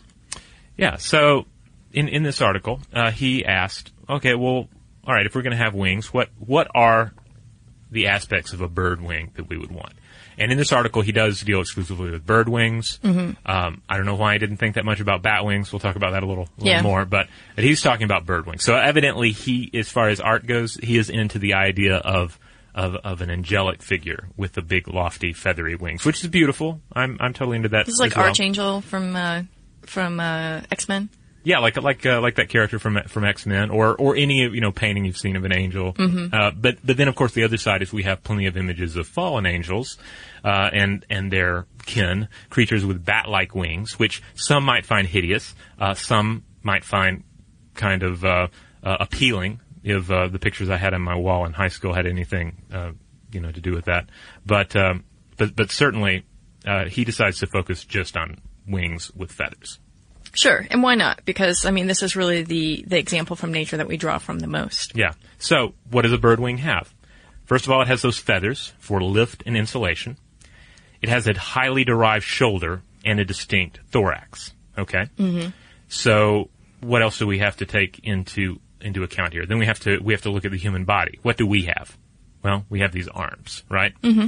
Yeah. 0.77 0.95
So 0.97 1.45
in 1.95 2.07
in 2.09 2.23
this 2.23 2.41
article, 2.41 2.79
uh, 2.93 3.11
he 3.11 3.45
asked, 3.45 3.91
okay, 4.09 4.35
well, 4.35 4.67
all 5.07 5.13
right, 5.13 5.25
if 5.25 5.33
we're 5.35 5.41
going 5.41 5.57
to 5.57 5.63
have 5.63 5.73
wings, 5.73 6.13
what 6.13 6.29
what 6.37 6.67
are 6.75 7.13
the 7.91 8.07
aspects 8.07 8.53
of 8.53 8.61
a 8.61 8.67
bird 8.67 9.01
wing 9.01 9.31
that 9.35 9.47
we 9.47 9.57
would 9.57 9.71
want. 9.71 9.93
And 10.37 10.51
in 10.51 10.57
this 10.57 10.73
article, 10.73 11.01
he 11.01 11.13
does 11.13 11.39
deal 11.41 11.61
exclusively 11.61 12.11
with 12.11 12.25
bird 12.25 12.49
wings. 12.49 12.99
Mm-hmm. 13.01 13.49
Um, 13.49 13.81
I 13.87 13.95
don't 13.95 14.05
know 14.05 14.15
why 14.15 14.33
I 14.33 14.37
didn't 14.37 14.57
think 14.57 14.75
that 14.75 14.83
much 14.83 14.99
about 14.99 15.21
bat 15.21 15.45
wings. 15.45 15.71
We'll 15.71 15.79
talk 15.79 15.95
about 15.95 16.11
that 16.11 16.23
a 16.23 16.25
little, 16.25 16.49
little 16.57 16.67
Yeah. 16.73 16.81
more. 16.81 17.05
But, 17.05 17.27
but 17.55 17.63
he's 17.63 17.81
talking 17.81 18.03
about 18.03 18.25
bird 18.25 18.45
wings. 18.45 18.65
So 18.65 18.75
evidently, 18.75 19.31
he, 19.31 19.71
as 19.73 19.87
far 19.87 20.09
as 20.09 20.19
art 20.19 20.45
goes, 20.45 20.75
he 20.75 20.97
is 20.97 21.09
into 21.09 21.39
the 21.39 21.53
idea 21.53 21.95
of 21.97 22.37
of, 22.73 22.95
of 23.05 23.21
an 23.21 23.29
angelic 23.29 23.81
figure 23.81 24.27
with 24.35 24.51
the 24.51 24.61
big, 24.61 24.89
lofty, 24.89 25.31
feathery 25.31 25.75
wings, 25.77 26.03
which 26.03 26.21
is 26.21 26.29
beautiful. 26.29 26.81
I'm 26.91 27.15
I'm 27.21 27.31
totally 27.31 27.55
into 27.55 27.69
that. 27.69 27.85
This 27.85 27.93
is 27.93 28.01
like 28.01 28.17
well. 28.17 28.25
Archangel 28.25 28.81
from 28.81 29.15
uh, 29.15 29.43
from 29.85 30.19
uh, 30.19 30.63
X 30.69 30.89
Men. 30.89 31.07
Yeah, 31.45 31.59
like 31.59 31.77
like 31.77 32.03
uh, 32.07 32.21
like 32.21 32.35
that 32.35 32.49
character 32.49 32.79
from 32.79 33.03
from 33.07 33.23
X 33.23 33.45
Men, 33.45 33.69
or 33.69 33.95
or 33.95 34.15
any 34.15 34.39
you 34.39 34.61
know 34.61 34.71
painting 34.71 35.05
you've 35.05 35.17
seen 35.17 35.35
of 35.35 35.45
an 35.45 35.53
angel. 35.53 35.93
Mm-hmm. 35.93 36.33
Uh, 36.33 36.49
but 36.49 36.77
but 36.83 36.97
then 36.97 37.07
of 37.07 37.15
course 37.15 37.33
the 37.33 37.43
other 37.43 37.57
side 37.57 37.83
is 37.83 37.93
we 37.93 38.01
have 38.01 38.23
plenty 38.23 38.47
of 38.47 38.57
images 38.57 38.95
of 38.95 39.07
fallen 39.07 39.45
angels, 39.45 39.99
uh, 40.43 40.69
and 40.73 41.05
and 41.07 41.31
their 41.31 41.67
kin, 41.85 42.29
creatures 42.49 42.83
with 42.83 43.05
bat-like 43.05 43.53
wings, 43.53 43.99
which 43.99 44.23
some 44.33 44.65
might 44.65 44.87
find 44.87 45.07
hideous, 45.07 45.53
uh, 45.79 45.93
some 45.93 46.43
might 46.63 46.83
find 46.83 47.23
kind 47.75 48.01
of 48.01 48.25
uh, 48.25 48.47
uh, 48.83 48.97
appealing. 48.99 49.61
If 49.83 50.09
uh, 50.09 50.29
the 50.29 50.39
pictures 50.39 50.71
I 50.71 50.77
had 50.77 50.95
on 50.95 51.03
my 51.03 51.15
wall 51.15 51.45
in 51.45 51.53
high 51.53 51.67
school 51.67 51.93
had 51.93 52.07
anything 52.07 52.63
uh, 52.73 52.93
you 53.31 53.39
know 53.39 53.51
to 53.51 53.61
do 53.61 53.71
with 53.71 53.85
that, 53.85 54.09
but 54.47 54.75
um, 54.75 55.03
but 55.37 55.55
but 55.55 55.69
certainly 55.69 56.25
uh, 56.65 56.85
he 56.85 57.05
decides 57.05 57.37
to 57.41 57.45
focus 57.45 57.85
just 57.85 58.17
on 58.17 58.41
wings 58.67 59.11
with 59.13 59.31
feathers. 59.31 59.79
Sure, 60.35 60.65
and 60.69 60.83
why 60.83 60.95
not? 60.95 61.23
Because 61.25 61.65
I 61.65 61.71
mean, 61.71 61.87
this 61.87 62.03
is 62.03 62.15
really 62.15 62.43
the 62.43 62.83
the 62.87 62.97
example 62.97 63.35
from 63.35 63.51
nature 63.51 63.77
that 63.77 63.87
we 63.87 63.97
draw 63.97 64.17
from 64.17 64.39
the 64.39 64.47
most. 64.47 64.95
Yeah. 64.95 65.13
So, 65.37 65.73
what 65.89 66.03
does 66.03 66.13
a 66.13 66.17
bird 66.17 66.39
wing 66.39 66.57
have? 66.59 66.93
First 67.45 67.65
of 67.65 67.71
all, 67.71 67.81
it 67.81 67.87
has 67.87 68.01
those 68.01 68.17
feathers 68.17 68.73
for 68.79 69.01
lift 69.01 69.43
and 69.45 69.55
insulation. 69.55 70.17
It 71.01 71.09
has 71.09 71.27
a 71.27 71.33
highly 71.33 71.83
derived 71.83 72.25
shoulder 72.25 72.81
and 73.05 73.19
a 73.19 73.25
distinct 73.25 73.79
thorax. 73.91 74.53
Okay. 74.77 75.07
Mm-hmm. 75.17 75.49
So, 75.87 76.49
what 76.81 77.01
else 77.01 77.19
do 77.19 77.27
we 77.27 77.39
have 77.39 77.57
to 77.57 77.65
take 77.65 77.99
into 78.03 78.59
into 78.81 79.03
account 79.03 79.33
here? 79.33 79.45
Then 79.45 79.59
we 79.59 79.65
have 79.65 79.79
to 79.81 79.99
we 79.99 80.13
have 80.13 80.23
to 80.23 80.31
look 80.31 80.45
at 80.45 80.51
the 80.51 80.57
human 80.57 80.85
body. 80.85 81.19
What 81.21 81.37
do 81.37 81.47
we 81.47 81.63
have? 81.63 81.95
Well, 82.43 82.65
we 82.69 82.81
have 82.81 82.91
these 82.91 83.07
arms, 83.07 83.63
right? 83.69 83.93
Mm-hmm. 84.01 84.27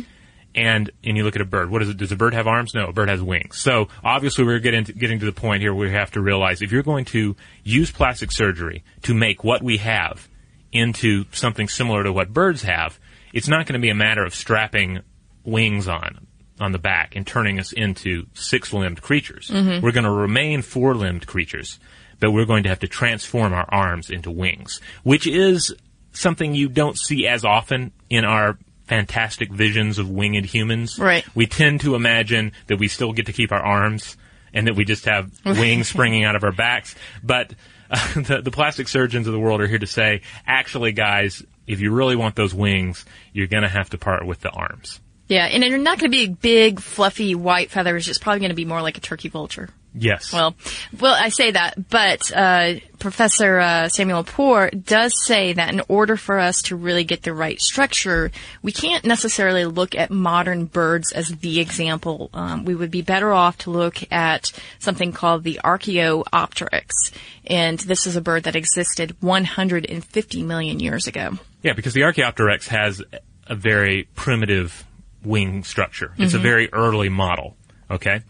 And 0.58 0.90
and 1.04 1.16
you 1.16 1.24
look 1.24 1.36
at 1.36 1.42
a 1.42 1.46
bird. 1.46 1.70
What 1.70 1.84
is 1.84 1.90
it? 1.90 1.98
Does 1.98 2.12
a 2.12 2.16
bird 2.16 2.34
have 2.34 2.48
arms? 2.48 2.74
No, 2.74 2.88
a 2.88 2.92
bird 2.92 3.10
has 3.10 3.22
wings. 3.22 3.60
So 3.60 3.90
obviously, 4.04 4.44
we're 4.44 4.58
getting 4.58 4.86
to, 4.86 4.94
getting 4.94 5.20
to 5.20 5.26
the 5.26 5.32
point 5.32 5.62
here 5.62 5.72
where 5.72 5.88
we 5.88 5.94
have 5.94 6.12
to 6.12 6.22
realize 6.22 6.64
if 6.64 6.72
you're 6.72 6.82
going 6.82 7.06
to 7.06 7.36
use 7.64 7.92
plastic 7.92 8.32
surgery 8.32 8.84
to 9.04 9.14
make 9.14 9.44
what 9.44 9.62
we 9.62 9.78
have 9.78 10.28
into 10.72 11.26
something 11.32 11.68
similar 11.68 12.04
to 12.04 12.12
what 12.12 12.34
birds 12.34 12.64
have, 12.64 13.00
it's 13.34 13.48
not 13.48 13.68
going 13.68 13.80
to 13.80 13.80
be 13.80 13.92
a 13.92 13.96
matter 13.96 14.26
of 14.26 14.34
strapping 14.34 15.02
wings 15.44 15.88
on 15.88 16.26
on 16.60 16.72
the 16.72 16.80
back 16.80 17.16
and 17.16 17.28
turning 17.28 17.60
us 17.60 17.72
into 17.72 18.26
six-limbed 18.34 19.00
creatures. 19.00 19.52
Mm-hmm. 19.54 19.86
We're 19.86 19.92
going 19.92 20.06
to 20.06 20.12
remain 20.12 20.64
four-limbed 20.64 21.28
creatures, 21.28 21.80
but 22.20 22.32
we're 22.32 22.46
going 22.46 22.64
to 22.64 22.70
have 22.70 22.80
to 22.80 22.88
transform 22.88 23.54
our 23.54 23.70
arms 23.70 24.10
into 24.10 24.32
wings, 24.32 24.82
which 25.04 25.28
is 25.28 25.76
something 26.14 26.56
you 26.56 26.68
don't 26.68 26.98
see 26.98 27.28
as 27.28 27.46
often 27.46 27.92
in 28.10 28.26
our 28.26 28.58
fantastic 28.88 29.52
visions 29.52 30.00
of 30.00 30.10
winged 30.10 30.46
humans. 30.46 30.98
Right. 30.98 31.26
We 31.36 31.46
tend 31.46 31.82
to 31.82 31.96
imagine 31.96 32.54
that 32.68 32.78
we 32.78 32.88
still 32.88 33.14
get 33.14 33.28
to 33.28 33.34
keep 33.34 33.52
our 33.52 33.62
arms 33.62 34.18
and 34.54 34.68
that 34.68 34.76
we 34.76 34.86
just 34.86 35.06
have 35.06 35.32
wings 35.46 35.88
springing 35.88 36.24
out 36.24 36.36
of 36.36 36.44
our 36.44 36.52
backs. 36.52 36.96
But 37.24 37.54
uh, 37.92 38.14
the, 38.22 38.42
the 38.42 38.52
plastic 38.52 38.88
surgeons 38.88 39.28
of 39.28 39.34
the 39.34 39.40
world 39.40 39.62
are 39.62 39.68
here 39.68 39.80
to 39.80 39.88
say, 39.88 40.22
actually, 40.46 40.94
guys, 40.94 41.44
if 41.68 41.80
you 41.80 41.92
really 41.92 42.16
want 42.16 42.36
those 42.36 42.54
wings, 42.54 43.06
you're 43.34 43.48
going 43.48 43.64
to 43.64 43.70
have 43.70 43.90
to 43.92 43.98
part 43.98 44.26
with 44.26 44.42
the 44.42 44.50
arms. 44.50 45.02
Yeah, 45.28 45.46
and 45.46 45.62
they're 45.62 45.78
not 45.78 46.00
going 46.00 46.12
to 46.12 46.18
be 46.18 46.28
big, 46.28 46.80
fluffy 46.80 47.36
white 47.36 47.70
feathers. 47.70 48.08
It's 48.08 48.18
probably 48.18 48.40
going 48.40 48.50
to 48.50 48.56
be 48.56 48.66
more 48.66 48.82
like 48.82 48.98
a 48.98 49.02
turkey 49.02 49.28
vulture. 49.28 49.70
Yes. 50.00 50.32
Well, 50.32 50.56
well, 51.00 51.14
I 51.14 51.30
say 51.30 51.52
that, 51.52 51.90
but 51.90 52.32
uh, 52.32 52.76
Professor 53.00 53.60
uh, 53.60 53.90
Samuel 53.90 54.24
Poore 54.24 54.70
does 54.70 55.14
say 55.26 55.54
that 55.54 55.74
in 55.74 55.82
order 55.88 56.16
for 56.18 56.40
us 56.40 56.62
to 56.64 56.76
really 56.76 57.04
get 57.04 57.24
the 57.24 57.34
right 57.34 57.60
structure, 57.60 58.32
we 58.62 58.72
can't 58.72 59.06
necessarily 59.06 59.66
look 59.66 59.96
at 59.96 60.12
modern 60.12 60.66
birds 60.66 61.12
as 61.12 61.30
the 61.30 61.60
example. 61.60 62.30
Um, 62.34 62.66
we 62.66 62.76
would 62.76 62.92
be 62.92 63.02
better 63.02 63.34
off 63.34 63.58
to 63.60 63.72
look 63.72 64.00
at 64.12 64.52
something 64.80 65.12
called 65.12 65.44
the 65.44 65.60
Archaeopteryx, 65.64 67.12
and 67.46 67.80
this 67.80 68.06
is 68.06 68.16
a 68.16 68.22
bird 68.22 68.44
that 68.44 68.56
existed 68.56 69.16
150 69.22 70.44
million 70.44 70.80
years 70.80 71.08
ago. 71.08 71.40
Yeah, 71.64 71.74
because 71.74 71.94
the 71.94 72.04
Archaeopteryx 72.04 72.68
has 72.68 73.02
a 73.48 73.56
very 73.56 74.08
primitive 74.16 74.86
wing 75.28 75.64
structure. 75.64 76.14
It's 76.18 76.34
a 76.34 76.38
mm-hmm. 76.38 76.44
very 76.44 76.74
early 76.74 77.10
model, 77.10 77.56
okay? 77.90 78.22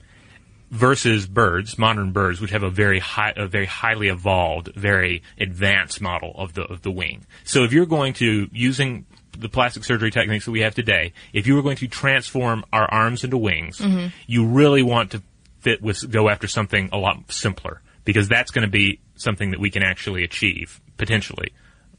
Versus 0.69 1.25
birds, 1.25 1.77
modern 1.77 2.11
birds, 2.11 2.41
which 2.41 2.51
have 2.51 2.63
a 2.63 2.69
very 2.69 2.99
high, 2.99 3.33
a 3.35 3.47
very 3.47 3.65
highly 3.65 4.09
evolved, 4.09 4.73
very 4.75 5.23
advanced 5.39 6.01
model 6.01 6.33
of 6.35 6.53
the 6.53 6.63
of 6.63 6.81
the 6.81 6.91
wing. 6.91 7.25
So 7.45 7.63
if 7.63 7.71
you're 7.71 7.85
going 7.85 8.13
to 8.15 8.49
using 8.51 9.05
the 9.37 9.47
plastic 9.47 9.83
surgery 9.83 10.11
techniques 10.11 10.45
that 10.45 10.51
we 10.51 10.61
have 10.61 10.75
today, 10.75 11.13
if 11.31 11.47
you 11.47 11.55
were 11.55 11.61
going 11.61 11.77
to 11.77 11.87
transform 11.87 12.65
our 12.73 12.91
arms 12.91 13.23
into 13.23 13.37
wings, 13.37 13.77
mm-hmm. 13.77 14.07
you 14.25 14.45
really 14.45 14.83
want 14.83 15.11
to 15.11 15.21
fit 15.59 15.81
with 15.81 16.09
go 16.11 16.27
after 16.27 16.47
something 16.47 16.89
a 16.91 16.97
lot 16.97 17.31
simpler 17.31 17.81
because 18.03 18.27
that's 18.27 18.51
going 18.51 18.63
to 18.63 18.71
be 18.71 18.99
something 19.15 19.51
that 19.51 19.59
we 19.59 19.69
can 19.69 19.83
actually 19.83 20.23
achieve 20.23 20.81
potentially 20.97 21.53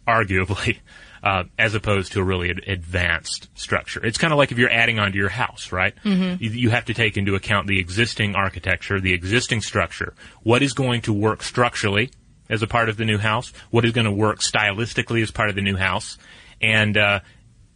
arguably, 0.08 0.78
uh, 1.22 1.44
as 1.58 1.74
opposed 1.74 2.12
to 2.12 2.20
a 2.20 2.24
really 2.24 2.50
ad- 2.50 2.64
advanced 2.66 3.48
structure. 3.54 4.04
It's 4.04 4.18
kind 4.18 4.32
of 4.32 4.38
like 4.38 4.52
if 4.52 4.58
you're 4.58 4.70
adding 4.70 4.98
onto 4.98 5.18
your 5.18 5.28
house, 5.28 5.72
right? 5.72 5.94
Mm-hmm. 6.04 6.42
You, 6.42 6.50
you 6.50 6.70
have 6.70 6.86
to 6.86 6.94
take 6.94 7.16
into 7.16 7.34
account 7.34 7.66
the 7.66 7.78
existing 7.78 8.34
architecture, 8.34 9.00
the 9.00 9.12
existing 9.12 9.62
structure. 9.62 10.14
What 10.42 10.62
is 10.62 10.72
going 10.72 11.02
to 11.02 11.12
work 11.12 11.42
structurally 11.42 12.10
as 12.48 12.62
a 12.62 12.66
part 12.66 12.88
of 12.88 12.96
the 12.96 13.04
new 13.04 13.18
house? 13.18 13.52
What 13.70 13.84
is 13.84 13.92
going 13.92 14.06
to 14.06 14.12
work 14.12 14.40
stylistically 14.40 15.22
as 15.22 15.30
part 15.30 15.50
of 15.50 15.54
the 15.54 15.62
new 15.62 15.76
house? 15.76 16.18
And, 16.60 16.96
uh, 16.96 17.20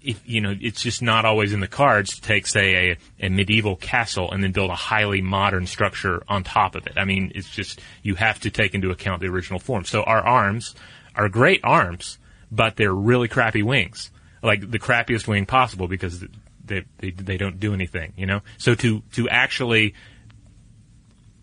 if, 0.04 0.20
you 0.26 0.40
know, 0.40 0.52
it's 0.60 0.82
just 0.82 1.00
not 1.00 1.24
always 1.24 1.52
in 1.52 1.60
the 1.60 1.68
cards 1.68 2.16
to 2.16 2.20
take, 2.20 2.48
say, 2.48 2.90
a, 3.20 3.26
a 3.26 3.28
medieval 3.28 3.76
castle 3.76 4.32
and 4.32 4.42
then 4.42 4.50
build 4.50 4.70
a 4.70 4.74
highly 4.74 5.20
modern 5.20 5.66
structure 5.66 6.24
on 6.26 6.42
top 6.42 6.74
of 6.74 6.88
it. 6.88 6.94
I 6.96 7.04
mean, 7.04 7.30
it's 7.36 7.48
just, 7.48 7.80
you 8.02 8.16
have 8.16 8.40
to 8.40 8.50
take 8.50 8.74
into 8.74 8.90
account 8.90 9.20
the 9.20 9.28
original 9.28 9.60
form. 9.60 9.84
So 9.84 10.02
our 10.02 10.20
arms 10.20 10.74
are 11.14 11.28
great 11.28 11.60
arms, 11.62 12.18
but 12.52 12.76
they're 12.76 12.94
really 12.94 13.26
crappy 13.26 13.62
wings. 13.62 14.10
Like 14.42 14.70
the 14.70 14.78
crappiest 14.78 15.26
wing 15.26 15.46
possible 15.46 15.88
because 15.88 16.24
they, 16.64 16.84
they, 16.98 17.10
they 17.10 17.36
don't 17.36 17.58
do 17.58 17.72
anything, 17.74 18.12
you 18.16 18.26
know? 18.26 18.40
So 18.58 18.74
to, 18.74 19.02
to 19.14 19.28
actually 19.28 19.94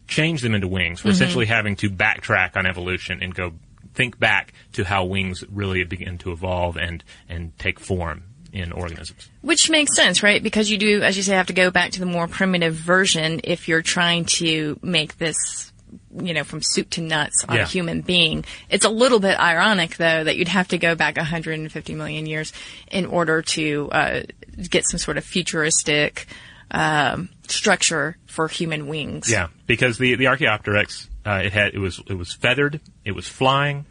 change 0.07 0.41
them 0.41 0.53
into 0.53 0.67
wings, 0.67 1.03
we're 1.03 1.09
mm-hmm. 1.09 1.15
essentially 1.15 1.45
having 1.47 1.75
to 1.77 1.89
backtrack 1.89 2.55
on 2.55 2.65
evolution 2.65 3.21
and 3.21 3.33
go 3.33 3.53
think 3.93 4.19
back 4.19 4.53
to 4.73 4.83
how 4.83 5.05
wings 5.05 5.43
really 5.49 5.83
begin 5.83 6.17
to 6.19 6.31
evolve 6.31 6.77
and, 6.77 7.03
and 7.27 7.57
take 7.57 7.79
form 7.79 8.23
in 8.51 8.71
organisms. 8.71 9.29
Which 9.41 9.69
makes 9.69 9.95
sense, 9.95 10.23
right? 10.23 10.41
Because 10.41 10.69
you 10.69 10.77
do, 10.77 11.01
as 11.01 11.17
you 11.17 11.23
say, 11.23 11.35
have 11.35 11.47
to 11.47 11.53
go 11.53 11.71
back 11.71 11.91
to 11.91 11.99
the 11.99 12.05
more 12.05 12.27
primitive 12.27 12.75
version 12.75 13.41
if 13.43 13.67
you're 13.67 13.81
trying 13.81 14.25
to 14.25 14.79
make 14.81 15.17
this, 15.17 15.71
you 16.17 16.33
know, 16.33 16.43
from 16.43 16.61
soup 16.61 16.89
to 16.91 17.01
nuts 17.01 17.45
on 17.47 17.55
Yeah. 17.55 17.63
a 17.63 17.65
human 17.65 18.01
being. 18.01 18.45
It's 18.69 18.85
a 18.85 18.89
little 18.89 19.19
bit 19.19 19.39
ironic, 19.39 19.97
though, 19.97 20.23
that 20.23 20.35
you'd 20.37 20.47
have 20.47 20.67
to 20.69 20.77
go 20.77 20.95
back 20.95 21.17
150 21.17 21.95
million 21.95 22.25
years 22.25 22.51
in 22.91 23.05
order 23.05 23.41
to 23.43 23.89
uh, 23.91 24.21
get 24.69 24.85
some 24.87 24.97
sort 24.97 25.17
of 25.17 25.23
futuristic 25.25 26.27
um, 26.71 27.29
structure 27.47 28.17
for 28.25 28.47
human 28.47 28.87
wings. 28.87 29.29
Yeah, 29.31 29.47
because 29.67 29.97
the 29.97 30.15
the 30.15 30.27
Archaeopteryx 30.27 31.09
uh, 31.25 31.41
it 31.45 31.53
had 31.53 31.73
it 31.73 31.79
was 31.79 32.01
it 32.07 32.13
was 32.13 32.33
feathered, 32.33 32.79
it 33.05 33.11
was 33.13 33.27
flying, 33.27 33.85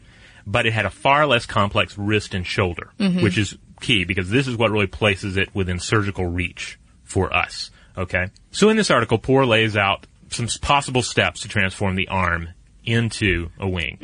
but 0.47 0.65
it 0.65 0.73
had 0.73 0.85
a 0.85 0.89
far 0.89 1.25
less 1.25 1.45
complex 1.45 1.97
wrist 1.97 2.33
and 2.33 2.45
shoulder, 2.45 2.89
which 2.97 3.37
is 3.37 3.57
key 3.81 4.03
because 4.05 4.29
this 4.29 4.47
is 4.47 4.55
what 4.57 4.71
really 4.71 4.87
places 4.87 5.37
it 5.37 5.53
within 5.53 5.79
surgical 5.79 6.25
reach 6.25 6.79
for 7.03 7.33
us. 7.35 7.71
Okay, 7.97 8.27
so 8.51 8.69
in 8.69 8.77
this 8.77 8.89
article, 8.91 9.17
Poore 9.17 9.45
lays 9.45 9.75
out 9.75 10.05
some 10.31 10.47
possible 10.61 11.01
steps 11.01 11.41
to 11.41 11.47
transform 11.47 11.95
the 11.95 12.07
arm 12.07 12.49
into 12.85 13.49
a 13.59 13.67
wing. 13.67 13.97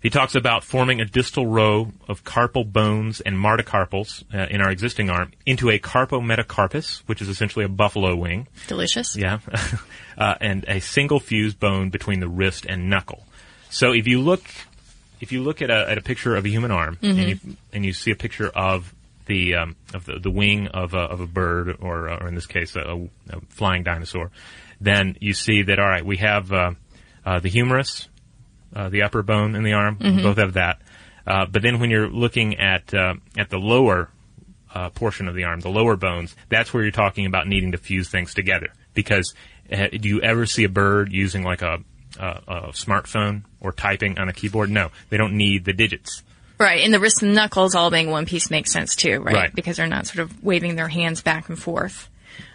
He 0.00 0.10
talks 0.10 0.36
about 0.36 0.62
forming 0.62 1.00
a 1.00 1.04
distal 1.04 1.46
row 1.46 1.92
of 2.06 2.22
carpal 2.22 2.70
bones 2.70 3.20
and 3.20 3.36
metacarpals 3.36 4.22
uh, 4.32 4.46
in 4.48 4.60
our 4.60 4.70
existing 4.70 5.10
arm 5.10 5.32
into 5.44 5.70
a 5.70 5.80
carpometacarpus, 5.80 7.00
which 7.06 7.20
is 7.20 7.28
essentially 7.28 7.64
a 7.64 7.68
buffalo 7.68 8.14
wing. 8.14 8.46
Delicious. 8.68 9.16
Yeah. 9.16 9.40
uh, 10.18 10.34
and 10.40 10.64
a 10.68 10.78
single 10.80 11.18
fused 11.18 11.58
bone 11.58 11.90
between 11.90 12.20
the 12.20 12.28
wrist 12.28 12.64
and 12.64 12.88
knuckle. 12.88 13.24
So 13.70 13.92
if 13.92 14.06
you 14.06 14.20
look, 14.20 14.44
if 15.20 15.32
you 15.32 15.42
look 15.42 15.62
at 15.62 15.70
a, 15.70 15.90
at 15.90 15.98
a 15.98 16.02
picture 16.02 16.36
of 16.36 16.44
a 16.44 16.48
human 16.48 16.70
arm 16.70 16.96
and 17.02 17.28
you 17.28 17.38
and 17.72 17.84
you 17.84 17.92
see 17.92 18.12
a 18.12 18.16
picture 18.16 18.48
of 18.48 18.94
the 19.28 19.54
um, 19.54 19.76
of 19.94 20.04
the, 20.04 20.18
the 20.18 20.30
wing 20.30 20.66
of 20.68 20.94
a, 20.94 20.98
of 20.98 21.20
a 21.20 21.26
bird 21.26 21.76
or 21.80 22.08
uh, 22.08 22.18
or 22.20 22.28
in 22.28 22.34
this 22.34 22.46
case 22.46 22.74
a, 22.74 23.08
a 23.30 23.40
flying 23.50 23.84
dinosaur, 23.84 24.30
then 24.80 25.16
you 25.20 25.32
see 25.32 25.62
that 25.62 25.78
all 25.78 25.88
right 25.88 26.04
we 26.04 26.16
have 26.16 26.52
uh, 26.52 26.72
uh, 27.24 27.38
the 27.38 27.48
humerus, 27.48 28.08
uh, 28.74 28.88
the 28.88 29.02
upper 29.02 29.22
bone 29.22 29.54
in 29.54 29.62
the 29.62 29.74
arm, 29.74 29.98
we 30.16 30.22
both 30.22 30.38
have 30.38 30.54
that. 30.54 30.80
Uh, 31.26 31.44
but 31.46 31.62
then 31.62 31.78
when 31.78 31.90
you're 31.90 32.08
looking 32.08 32.58
at 32.58 32.92
uh, 32.94 33.14
at 33.36 33.50
the 33.50 33.58
lower 33.58 34.10
uh, 34.74 34.88
portion 34.90 35.28
of 35.28 35.34
the 35.34 35.44
arm, 35.44 35.60
the 35.60 35.68
lower 35.68 35.96
bones, 35.96 36.34
that's 36.48 36.72
where 36.72 36.82
you're 36.82 36.92
talking 36.92 37.26
about 37.26 37.46
needing 37.46 37.72
to 37.72 37.78
fuse 37.78 38.08
things 38.08 38.32
together. 38.34 38.68
Because 38.94 39.34
uh, 39.70 39.88
do 39.88 40.08
you 40.08 40.20
ever 40.22 40.46
see 40.46 40.64
a 40.64 40.68
bird 40.68 41.12
using 41.12 41.42
like 41.42 41.62
a, 41.62 41.78
a, 42.18 42.26
a 42.26 42.62
smartphone 42.72 43.44
or 43.60 43.72
typing 43.72 44.18
on 44.18 44.28
a 44.28 44.32
keyboard? 44.32 44.70
No, 44.70 44.90
they 45.10 45.18
don't 45.18 45.36
need 45.36 45.64
the 45.64 45.72
digits. 45.74 46.22
Right, 46.58 46.82
and 46.84 46.92
the 46.92 47.00
wrist 47.00 47.22
and 47.22 47.34
knuckles 47.34 47.74
all 47.74 47.90
being 47.90 48.10
one 48.10 48.26
piece 48.26 48.50
makes 48.50 48.72
sense 48.72 48.96
too, 48.96 49.20
right? 49.20 49.34
Right. 49.34 49.54
Because 49.54 49.76
they're 49.76 49.86
not 49.86 50.06
sort 50.06 50.20
of 50.20 50.42
waving 50.42 50.76
their 50.76 50.88
hands 50.88 51.22
back 51.22 51.48
and 51.48 51.58
forth. 51.58 52.08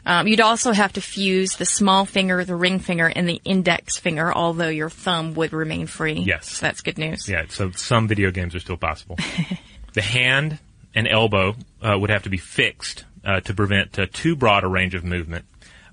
Um, 0.05 0.27
you'd 0.27 0.41
also 0.41 0.73
have 0.73 0.93
to 0.93 1.01
fuse 1.01 1.55
the 1.55 1.65
small 1.65 2.05
finger, 2.05 2.43
the 2.43 2.55
ring 2.55 2.79
finger, 2.79 3.07
and 3.07 3.27
the 3.27 3.41
index 3.45 3.97
finger, 3.97 4.33
although 4.33 4.69
your 4.69 4.89
thumb 4.89 5.33
would 5.35 5.53
remain 5.53 5.87
free. 5.87 6.19
Yes. 6.19 6.49
So 6.49 6.65
that's 6.65 6.81
good 6.81 6.97
news. 6.97 7.29
Yeah, 7.29 7.45
so 7.49 7.71
some 7.71 8.07
video 8.07 8.31
games 8.31 8.55
are 8.55 8.59
still 8.59 8.77
possible. 8.77 9.17
the 9.93 10.01
hand 10.01 10.59
and 10.93 11.07
elbow 11.07 11.55
uh, 11.81 11.97
would 11.97 12.09
have 12.09 12.23
to 12.23 12.29
be 12.29 12.37
fixed 12.37 13.05
uh, 13.25 13.39
to 13.41 13.53
prevent 13.53 13.97
uh, 13.97 14.07
too 14.11 14.35
broad 14.35 14.63
a 14.63 14.67
range 14.67 14.95
of 14.95 15.03
movement, 15.03 15.45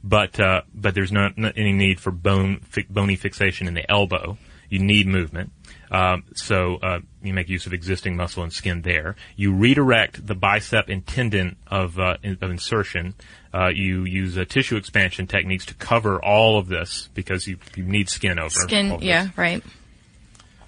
but 0.02 0.38
uh, 0.40 0.62
but 0.74 0.94
there's 0.94 1.12
not, 1.12 1.38
not 1.38 1.54
any 1.56 1.72
need 1.72 2.00
for 2.00 2.10
bone 2.10 2.60
fi- 2.60 2.86
bony 2.90 3.16
fixation 3.16 3.68
in 3.68 3.74
the 3.74 3.88
elbow. 3.90 4.36
You 4.68 4.80
need 4.80 5.06
movement, 5.06 5.52
um, 5.90 6.24
so 6.34 6.76
uh, 6.76 7.00
you 7.22 7.34
make 7.34 7.48
use 7.48 7.66
of 7.66 7.72
existing 7.72 8.16
muscle 8.16 8.42
and 8.42 8.52
skin 8.52 8.82
there. 8.82 9.16
You 9.36 9.52
redirect 9.52 10.26
the 10.26 10.34
bicep 10.34 10.88
and 10.88 11.06
tendon 11.06 11.56
of, 11.66 11.98
uh, 11.98 12.16
in, 12.22 12.38
of 12.40 12.50
insertion. 12.50 13.14
Uh, 13.52 13.68
you 13.74 14.04
use 14.04 14.38
uh, 14.38 14.44
tissue 14.44 14.76
expansion 14.76 15.26
techniques 15.26 15.66
to 15.66 15.74
cover 15.74 16.22
all 16.24 16.58
of 16.58 16.68
this 16.68 17.08
because 17.14 17.46
you, 17.46 17.58
you 17.74 17.82
need 17.82 18.08
skin 18.08 18.38
over 18.38 18.50
Skin, 18.50 18.90
this. 18.90 19.02
yeah, 19.02 19.28
right. 19.36 19.62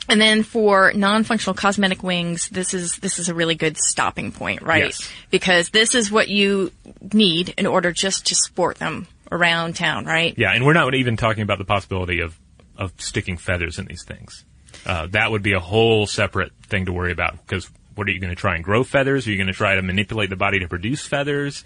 And 0.09 0.21
then 0.21 0.43
for 0.43 0.93
non-functional 0.93 1.55
cosmetic 1.55 2.03
wings, 2.03 2.49
this 2.49 2.75
is 2.75 2.97
this 2.97 3.21
is 3.21 3.29
a 3.29 3.35
really 3.35 3.55
good 3.55 3.77
stopping 3.77 4.33
point, 4.33 4.63
right? 4.63 4.87
Yes. 4.87 5.09
Because 5.31 5.71
this 5.71 5.95
is 5.95 6.11
what 6.11 6.29
you 6.29 6.73
need 7.13 7.55
in 7.57 7.67
order 7.67 7.93
just 7.93 8.27
to 8.27 8.35
sport 8.35 8.79
them 8.79 9.07
around 9.31 9.77
town, 9.77 10.05
right? 10.05 10.35
Yeah, 10.37 10.53
and 10.53 10.67
we're 10.67 10.73
not 10.73 10.95
even 10.95 11.17
talking 11.17 11.45
about 11.45 11.59
the 11.59 11.65
possibility 11.65 12.21
of, 12.21 12.37
of 12.77 12.93
sticking 12.99 13.37
feathers 13.37 13.79
in 13.79 13.87
these 13.87 14.05
things. 14.05 14.45
Uh, 14.85 15.07
that 15.09 15.31
would 15.31 15.43
be 15.43 15.53
a 15.53 15.61
whole 15.61 16.07
separate 16.07 16.53
thing 16.67 16.87
to 16.87 16.93
worry 16.93 17.13
about 17.13 17.39
because 17.47 17.71
what 17.95 18.09
are 18.09 18.11
you 18.11 18.21
going 18.21 18.35
to 18.35 18.41
try 18.41 18.55
and 18.57 18.65
grow 18.65 18.85
feathers? 18.85 19.27
Are 19.27 19.31
you 19.31 19.37
going 19.37 19.49
to 19.49 19.53
try 19.53 19.77
to 19.77 19.83
manipulate 19.83 20.31
the 20.31 20.37
body 20.37 20.61
to 20.61 20.69
produce 20.69 21.07
feathers? 21.07 21.65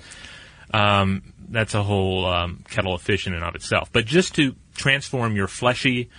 Um, 0.72 1.32
that's 1.48 1.74
a 1.74 1.82
whole 1.82 2.26
um, 2.26 2.64
kettle 2.68 2.94
of 2.94 3.02
fish 3.02 3.26
in 3.26 3.34
and 3.34 3.44
of 3.44 3.54
itself. 3.54 3.90
But 3.92 4.04
just 4.04 4.34
to 4.34 4.54
transform 4.74 5.36
your 5.36 5.46
fleshy 5.46 6.10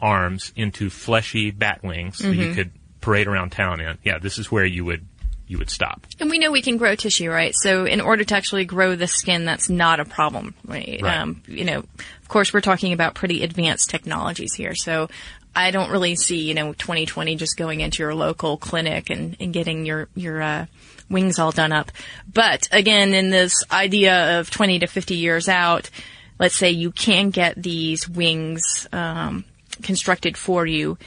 arms 0.00 0.52
into 0.56 0.90
fleshy 0.90 1.52
bat 1.52 1.82
wings 1.82 2.18
that 2.18 2.34
you 2.34 2.54
could 2.54 2.72
parade 3.00 3.28
around 3.28 3.50
town 3.50 3.80
in, 3.80 3.98
yeah, 4.02 4.18
this 4.18 4.38
is 4.38 4.50
where 4.50 4.64
you 4.64 4.84
would 4.84 5.06
you 5.46 5.58
would 5.58 5.70
stop. 5.70 6.06
And 6.18 6.30
we 6.30 6.38
know 6.38 6.50
we 6.50 6.62
can 6.62 6.78
grow 6.78 6.94
tissue, 6.94 7.30
right? 7.30 7.54
So 7.54 7.84
in 7.84 8.00
order 8.00 8.24
to 8.24 8.34
actually 8.34 8.64
grow 8.64 8.96
the 8.96 9.06
skin, 9.06 9.44
that's 9.44 9.68
not 9.68 10.00
a 10.00 10.04
problem, 10.04 10.54
right? 10.64 10.98
Right. 11.02 11.18
Um, 11.18 11.42
you 11.46 11.64
know, 11.64 11.78
of 11.78 12.28
course, 12.28 12.54
we're 12.54 12.62
talking 12.62 12.94
about 12.94 13.14
pretty 13.14 13.42
advanced 13.42 13.90
technologies 13.90 14.54
here. 14.54 14.74
So 14.74 15.08
I 15.54 15.70
don't 15.70 15.90
really 15.90 16.16
see, 16.16 16.40
you 16.48 16.54
know, 16.54 16.72
2020 16.72 17.36
just 17.36 17.56
going 17.56 17.80
into 17.80 18.02
your 18.02 18.14
local 18.14 18.56
clinic 18.56 19.10
and, 19.10 19.36
and 19.38 19.52
getting 19.52 19.84
your, 19.86 20.08
your, 20.14 20.40
uh, 20.40 20.66
wings 21.10 21.38
all 21.38 21.52
done 21.52 21.72
up. 21.72 21.92
But 22.32 22.68
again, 22.72 23.12
in 23.14 23.30
this 23.30 23.64
idea 23.70 24.40
of 24.40 24.50
20 24.50 24.80
to 24.80 24.86
50 24.86 25.14
years 25.14 25.48
out, 25.48 25.90
let's 26.38 26.56
say 26.56 26.70
you 26.70 26.90
can 26.90 27.30
get 27.30 27.62
these 27.62 28.08
wings, 28.08 28.88
um, 28.92 29.44
constructed 29.82 30.36
for 30.36 30.66
you 30.66 30.98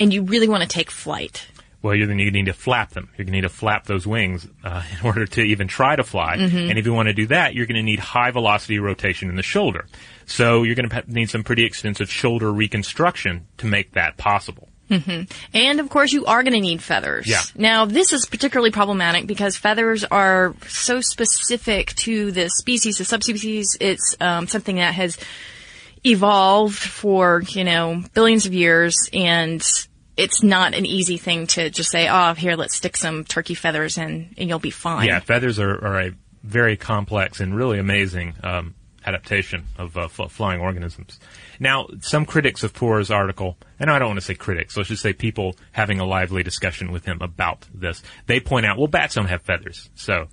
and 0.00 0.12
you 0.12 0.22
really 0.22 0.48
want 0.48 0.62
to 0.62 0.68
take 0.68 0.90
flight. 0.90 1.46
Well, 1.82 1.94
you're 1.94 2.06
going 2.06 2.18
to 2.18 2.30
need 2.30 2.46
to 2.46 2.54
flap 2.54 2.90
them. 2.90 3.10
You're 3.16 3.26
going 3.26 3.32
to 3.34 3.40
need 3.40 3.40
to 3.42 3.50
flap 3.50 3.84
those 3.84 4.06
wings 4.06 4.48
uh, 4.64 4.82
in 4.98 5.06
order 5.06 5.26
to 5.26 5.42
even 5.42 5.68
try 5.68 5.94
to 5.94 6.02
fly. 6.02 6.36
And 6.70 6.78
if 6.78 6.86
you 6.86 6.94
want 6.94 7.08
to 7.08 7.12
do 7.12 7.26
that, 7.26 7.54
you're 7.54 7.66
going 7.66 7.76
to 7.76 7.82
need 7.82 7.98
high 7.98 8.30
velocity 8.30 8.78
rotation 8.78 9.28
in 9.28 9.36
the 9.36 9.42
shoulder. 9.42 9.86
So 10.26 10.62
you're 10.62 10.74
going 10.74 10.88
to 10.88 11.04
need 11.06 11.30
some 11.30 11.44
pretty 11.44 11.64
extensive 11.64 12.10
shoulder 12.10 12.52
reconstruction 12.52 13.46
to 13.58 13.66
make 13.66 13.92
that 13.92 14.16
possible. 14.16 14.68
And 15.52 15.80
of 15.80 15.88
course, 15.88 16.12
you 16.12 16.26
are 16.26 16.42
going 16.42 16.52
to 16.52 16.60
need 16.60 16.82
feathers. 16.82 17.26
Yeah. 17.26 17.42
Now, 17.54 17.86
this 17.86 18.12
is 18.12 18.26
particularly 18.26 18.70
problematic 18.70 19.26
because 19.26 19.56
feathers 19.56 20.04
are 20.04 20.54
so 20.66 21.00
specific 21.00 21.94
to 21.96 22.30
the 22.30 22.48
species, 22.50 22.98
the 22.98 23.04
subspecies. 23.04 23.76
It's 23.80 24.16
um, 24.20 24.46
something 24.46 24.76
that 24.76 24.94
has 24.94 25.18
evolved 26.04 26.78
for 26.78 27.42
you 27.48 27.64
know 27.64 28.02
billions 28.12 28.46
of 28.46 28.52
years, 28.52 29.08
and 29.12 29.66
it's 30.16 30.42
not 30.42 30.74
an 30.74 30.84
easy 30.84 31.16
thing 31.16 31.46
to 31.48 31.70
just 31.70 31.90
say, 31.90 32.08
"Oh, 32.08 32.34
here, 32.34 32.56
let's 32.56 32.74
stick 32.74 32.96
some 32.96 33.24
turkey 33.24 33.54
feathers 33.54 33.96
in, 33.96 34.34
and 34.36 34.48
you'll 34.48 34.58
be 34.58 34.70
fine." 34.70 35.06
Yeah, 35.06 35.20
feathers 35.20 35.58
are, 35.58 35.72
are 35.72 36.00
a 36.00 36.12
very 36.42 36.76
complex 36.76 37.40
and 37.40 37.56
really 37.56 37.78
amazing 37.78 38.34
um, 38.42 38.74
adaptation 39.06 39.64
of 39.78 39.96
uh, 39.96 40.08
fl- 40.08 40.24
flying 40.26 40.60
organisms. 40.60 41.18
Now, 41.60 41.86
some 42.00 42.24
critics 42.24 42.62
of 42.62 42.72
Poore's 42.72 43.10
article, 43.10 43.56
and 43.78 43.90
I 43.90 43.98
don't 43.98 44.08
want 44.08 44.20
to 44.20 44.24
say 44.26 44.34
critics, 44.34 44.76
let's 44.76 44.88
just 44.88 45.02
say 45.02 45.12
people 45.12 45.56
having 45.72 46.00
a 46.00 46.04
lively 46.04 46.42
discussion 46.42 46.90
with 46.92 47.04
him 47.04 47.18
about 47.20 47.66
this, 47.74 48.02
they 48.26 48.40
point 48.40 48.66
out, 48.66 48.78
well, 48.78 48.88
bats 48.88 49.14
don't 49.14 49.26
have 49.28 49.42
feathers, 49.42 49.90
so 49.94 50.26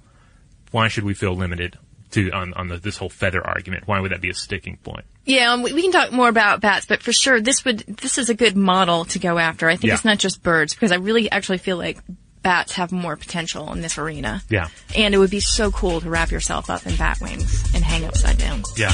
why 0.71 0.87
should 0.87 1.03
we 1.03 1.13
feel 1.13 1.33
limited 1.35 1.77
to 2.11 2.29
on, 2.31 2.53
on 2.53 2.67
the, 2.67 2.77
this 2.77 2.97
whole 2.97 3.09
feather 3.09 3.45
argument? 3.45 3.87
Why 3.87 3.99
would 3.99 4.11
that 4.11 4.21
be 4.21 4.29
a 4.29 4.33
sticking 4.33 4.77
point? 4.77 5.05
Yeah, 5.25 5.53
um, 5.53 5.61
we, 5.61 5.73
we 5.73 5.81
can 5.81 5.91
talk 5.91 6.11
more 6.11 6.29
about 6.29 6.61
bats, 6.61 6.85
but 6.85 7.03
for 7.03 7.13
sure, 7.13 7.39
this 7.39 7.63
would 7.63 7.79
this 7.87 8.17
is 8.17 8.29
a 8.29 8.33
good 8.33 8.57
model 8.57 9.05
to 9.05 9.19
go 9.19 9.37
after. 9.37 9.69
I 9.69 9.75
think 9.75 9.89
Yeah. 9.89 9.93
it's 9.93 10.05
not 10.05 10.17
just 10.17 10.41
birds 10.41 10.73
because 10.73 10.91
I 10.91 10.95
really 10.95 11.29
actually 11.29 11.59
feel 11.59 11.77
like 11.77 11.99
bats 12.43 12.73
have 12.73 12.91
more 12.91 13.15
potential 13.15 13.71
in 13.71 13.81
this 13.81 13.97
arena. 13.97 14.41
Yeah. 14.49 14.69
And 14.95 15.13
it 15.13 15.17
would 15.17 15.29
be 15.29 15.39
so 15.39 15.71
cool 15.71 16.01
to 16.01 16.09
wrap 16.09 16.31
yourself 16.31 16.69
up 16.69 16.85
in 16.85 16.95
bat 16.95 17.19
wings 17.21 17.73
and 17.73 17.83
hang 17.83 18.05
upside 18.05 18.37
down. 18.37 18.63
Yeah. 18.77 18.91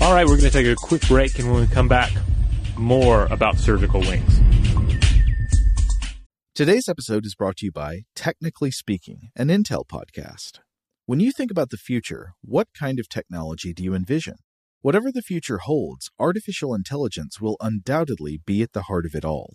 All 0.00 0.12
right, 0.12 0.24
we're 0.24 0.36
going 0.36 0.50
to 0.50 0.50
take 0.50 0.66
a 0.66 0.74
quick 0.74 1.06
break, 1.08 1.38
and 1.38 1.50
when 1.50 1.60
we 1.60 1.66
come 1.66 1.88
back, 1.88 2.12
more 2.76 3.26
about 3.26 3.58
surgical 3.58 4.00
wings. 4.00 4.40
Today's 6.54 6.88
episode 6.88 7.26
is 7.26 7.34
brought 7.34 7.56
to 7.58 7.66
you 7.66 7.72
by 7.72 8.02
Technically 8.14 8.70
Speaking, 8.70 9.30
an 9.34 9.48
Intel 9.48 9.84
podcast. 9.84 10.60
When 11.06 11.20
you 11.20 11.32
think 11.32 11.50
about 11.50 11.70
the 11.70 11.76
future, 11.76 12.34
what 12.42 12.68
kind 12.78 12.98
of 12.98 13.08
technology 13.08 13.72
do 13.72 13.82
you 13.82 13.94
envision? 13.94 14.36
Whatever 14.80 15.10
the 15.10 15.22
future 15.22 15.58
holds, 15.58 16.10
artificial 16.18 16.74
intelligence 16.74 17.40
will 17.40 17.56
undoubtedly 17.60 18.40
be 18.44 18.62
at 18.62 18.72
the 18.72 18.82
heart 18.82 19.06
of 19.06 19.14
it 19.14 19.24
all. 19.24 19.54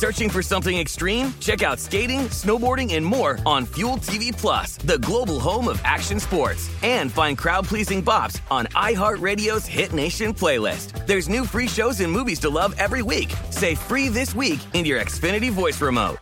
Searching 0.00 0.30
for 0.30 0.40
something 0.40 0.78
extreme? 0.78 1.34
Check 1.40 1.62
out 1.62 1.78
skating, 1.78 2.20
snowboarding, 2.30 2.94
and 2.94 3.04
more 3.04 3.38
on 3.44 3.66
Fuel 3.66 3.98
TV 3.98 4.32
Plus, 4.34 4.78
the 4.78 4.98
global 5.00 5.38
home 5.38 5.68
of 5.68 5.78
action 5.84 6.18
sports. 6.18 6.70
And 6.82 7.12
find 7.12 7.36
crowd-pleasing 7.36 8.02
bops 8.02 8.40
on 8.50 8.64
iHeartRadio's 8.68 9.66
Hit 9.66 9.92
Nation 9.92 10.32
playlist. 10.32 11.06
There's 11.06 11.28
new 11.28 11.44
free 11.44 11.68
shows 11.68 12.00
and 12.00 12.10
movies 12.10 12.40
to 12.40 12.48
love 12.48 12.74
every 12.78 13.02
week. 13.02 13.30
Say 13.50 13.74
free 13.74 14.08
this 14.08 14.34
week 14.34 14.60
in 14.72 14.86
your 14.86 14.98
Xfinity 15.02 15.50
voice 15.50 15.78
remote. 15.82 16.16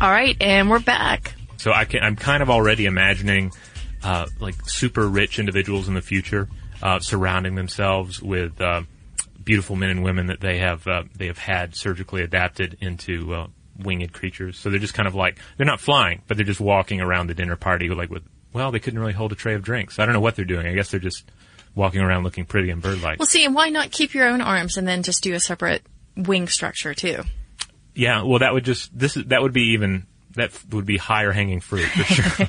All 0.00 0.10
right, 0.10 0.36
and 0.40 0.68
we're 0.68 0.80
back. 0.80 1.32
So 1.58 1.72
I 1.72 1.84
can, 1.84 2.02
I'm 2.02 2.16
kind 2.16 2.42
of 2.42 2.50
already 2.50 2.86
imagining 2.86 3.52
uh, 4.02 4.26
like 4.40 4.56
super 4.68 5.06
rich 5.06 5.38
individuals 5.38 5.86
in 5.86 5.94
the 5.94 6.02
future 6.02 6.48
uh, 6.82 6.98
surrounding 6.98 7.54
themselves 7.54 8.20
with 8.20 8.60
uh, 8.60 8.82
beautiful 9.48 9.76
men 9.76 9.88
and 9.88 10.02
women 10.04 10.26
that 10.26 10.40
they 10.40 10.58
have 10.58 10.86
uh, 10.86 11.04
they 11.16 11.28
have 11.28 11.38
had 11.38 11.74
surgically 11.74 12.22
adapted 12.22 12.76
into 12.82 13.32
uh, 13.34 13.46
winged 13.82 14.12
creatures. 14.12 14.58
So 14.58 14.68
they're 14.68 14.78
just 14.78 14.92
kind 14.92 15.08
of 15.08 15.14
like 15.14 15.38
they're 15.56 15.64
not 15.64 15.80
flying, 15.80 16.20
but 16.28 16.36
they're 16.36 16.44
just 16.44 16.60
walking 16.60 17.00
around 17.00 17.28
the 17.28 17.34
dinner 17.34 17.56
party 17.56 17.88
like 17.88 18.10
with 18.10 18.22
well, 18.52 18.70
they 18.70 18.78
couldn't 18.78 19.00
really 19.00 19.14
hold 19.14 19.32
a 19.32 19.34
tray 19.34 19.54
of 19.54 19.62
drinks. 19.62 19.98
I 19.98 20.04
don't 20.04 20.12
know 20.12 20.20
what 20.20 20.36
they're 20.36 20.44
doing. 20.44 20.66
I 20.66 20.74
guess 20.74 20.90
they're 20.90 21.00
just 21.00 21.24
walking 21.74 22.02
around 22.02 22.24
looking 22.24 22.44
pretty 22.44 22.68
and 22.70 22.82
bird-like. 22.82 23.18
Well, 23.18 23.26
see, 23.26 23.44
and 23.46 23.54
why 23.54 23.70
not 23.70 23.90
keep 23.90 24.12
your 24.14 24.26
own 24.28 24.42
arms 24.42 24.76
and 24.76 24.86
then 24.86 25.02
just 25.02 25.22
do 25.22 25.32
a 25.32 25.40
separate 25.40 25.82
wing 26.14 26.46
structure 26.48 26.92
too? 26.92 27.22
Yeah, 27.94 28.22
well, 28.24 28.40
that 28.40 28.52
would 28.52 28.64
just 28.66 28.96
this 28.96 29.16
is- 29.16 29.24
that 29.26 29.40
would 29.40 29.54
be 29.54 29.72
even 29.72 30.06
that 30.38 30.52
would 30.70 30.86
be 30.86 30.96
higher 30.96 31.32
hanging 31.32 31.60
fruit 31.60 31.86
for 31.86 32.02
sure. 32.04 32.46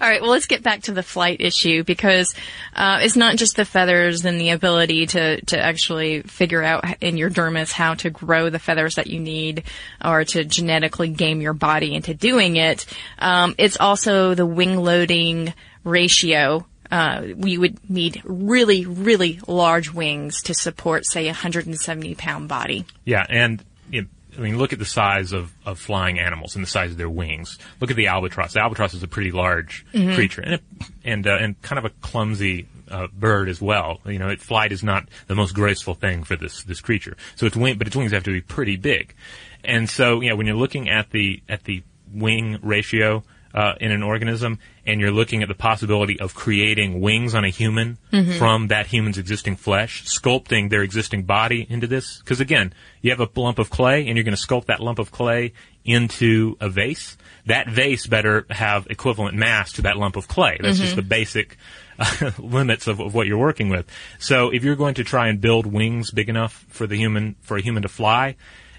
All 0.00 0.08
right, 0.08 0.20
well, 0.20 0.30
let's 0.30 0.46
get 0.46 0.62
back 0.62 0.82
to 0.82 0.92
the 0.92 1.02
flight 1.02 1.40
issue 1.40 1.84
because 1.84 2.34
uh, 2.74 2.98
it's 3.02 3.16
not 3.16 3.36
just 3.36 3.56
the 3.56 3.64
feathers 3.64 4.24
and 4.24 4.40
the 4.40 4.50
ability 4.50 5.06
to, 5.06 5.40
to 5.46 5.58
actually 5.58 6.22
figure 6.22 6.62
out 6.62 7.02
in 7.02 7.16
your 7.16 7.30
dermis 7.30 7.72
how 7.72 7.94
to 7.94 8.10
grow 8.10 8.50
the 8.50 8.58
feathers 8.58 8.96
that 8.96 9.06
you 9.06 9.20
need 9.20 9.64
or 10.04 10.24
to 10.24 10.44
genetically 10.44 11.08
game 11.08 11.40
your 11.40 11.52
body 11.52 11.94
into 11.94 12.14
doing 12.14 12.56
it. 12.56 12.86
Um, 13.18 13.54
it's 13.58 13.78
also 13.78 14.34
the 14.34 14.46
wing 14.46 14.76
loading 14.76 15.54
ratio. 15.84 16.66
Uh, 16.90 17.28
we 17.36 17.58
would 17.58 17.90
need 17.90 18.20
really, 18.24 18.84
really 18.86 19.40
large 19.46 19.92
wings 19.92 20.42
to 20.42 20.54
support, 20.54 21.06
say, 21.06 21.24
a 21.24 21.28
170 21.28 22.14
pound 22.14 22.48
body. 22.48 22.84
Yeah, 23.04 23.24
and 23.28 23.64
you 23.90 24.02
know, 24.02 24.08
I 24.36 24.40
mean, 24.40 24.58
look 24.58 24.72
at 24.72 24.78
the 24.78 24.84
size 24.84 25.32
of, 25.32 25.52
of 25.64 25.78
flying 25.78 26.18
animals 26.18 26.54
and 26.56 26.62
the 26.64 26.68
size 26.68 26.90
of 26.90 26.96
their 26.96 27.08
wings. 27.10 27.58
Look 27.80 27.90
at 27.90 27.96
the 27.96 28.08
albatross. 28.08 28.52
The 28.54 28.60
albatross 28.60 28.94
is 28.94 29.02
a 29.02 29.08
pretty 29.08 29.30
large 29.30 29.84
Mhm. 29.94 30.14
creature 30.14 30.40
and 30.42 30.54
it, 30.54 30.62
and 31.04 31.26
uh, 31.26 31.36
and 31.40 31.60
kind 31.62 31.78
of 31.78 31.84
a 31.84 31.90
clumsy 32.00 32.66
uh, 32.90 33.06
bird 33.12 33.48
as 33.48 33.60
well. 33.60 34.00
You 34.06 34.18
know, 34.18 34.28
it, 34.28 34.40
flight 34.40 34.72
is 34.72 34.82
not 34.82 35.08
the 35.26 35.34
most 35.34 35.54
graceful 35.54 35.94
thing 35.94 36.24
for 36.24 36.36
this 36.36 36.62
this 36.64 36.80
creature. 36.80 37.16
So 37.36 37.46
its 37.46 37.56
wing, 37.56 37.78
but 37.78 37.86
its 37.86 37.96
wings 37.96 38.12
have 38.12 38.24
to 38.24 38.32
be 38.32 38.40
pretty 38.40 38.76
big. 38.76 39.14
And 39.62 39.88
so, 39.88 40.20
you 40.20 40.28
know, 40.28 40.36
when 40.36 40.46
you're 40.46 40.56
looking 40.56 40.88
at 40.90 41.10
the 41.10 41.42
at 41.48 41.64
the 41.64 41.82
wing 42.12 42.58
ratio 42.62 43.24
uh, 43.54 43.74
in 43.80 43.92
an 43.92 44.02
organism, 44.02 44.58
and 44.84 45.00
you're 45.00 45.12
looking 45.12 45.40
at 45.42 45.48
the 45.48 45.54
possibility 45.54 46.18
of 46.18 46.34
creating 46.34 47.00
wings 47.00 47.34
on 47.36 47.44
a 47.44 47.48
human 47.50 47.96
Mhm. 48.12 48.36
from 48.36 48.66
that 48.68 48.88
human's 48.88 49.16
existing 49.16 49.54
flesh, 49.56 50.02
sculpting 50.04 50.70
their 50.70 50.82
existing 50.82 51.22
body 51.22 51.64
into 51.70 51.86
this. 51.86 52.18
Because 52.18 52.40
again, 52.40 52.72
you 53.00 53.10
have 53.10 53.20
a 53.20 53.28
lump 53.40 53.58
of 53.60 53.70
clay, 53.70 54.06
and 54.08 54.16
you're 54.16 54.24
going 54.24 54.36
to 54.36 54.46
sculpt 54.46 54.66
that 54.66 54.80
lump 54.80 54.98
of 54.98 55.12
clay 55.12 55.52
into 55.84 56.56
a 56.60 56.68
vase. 56.68 57.16
That 57.46 57.68
vase 57.68 58.06
better 58.06 58.46
have 58.50 58.86
equivalent 58.90 59.36
mass 59.36 59.72
to 59.74 59.82
that 59.82 59.96
lump 59.98 60.16
of 60.16 60.26
clay. 60.28 60.56
That's 60.60 60.78
just 60.78 60.94
Mhm. 60.94 60.96
the 60.96 61.02
basic 61.02 61.56
uh, 61.96 62.32
limits 62.38 62.88
of, 62.88 62.98
of 62.98 63.14
what 63.14 63.28
you're 63.28 63.38
working 63.38 63.68
with. 63.68 63.86
So 64.18 64.50
if 64.50 64.64
you're 64.64 64.74
going 64.74 64.94
to 64.94 65.04
try 65.04 65.28
and 65.28 65.40
build 65.40 65.64
wings 65.66 66.10
big 66.10 66.28
enough 66.28 66.64
for 66.68 66.88
the 66.88 66.96
human 66.96 67.36
for 67.42 67.56
a 67.56 67.60
human 67.62 67.82
to 67.84 67.88
fly, 67.88 68.34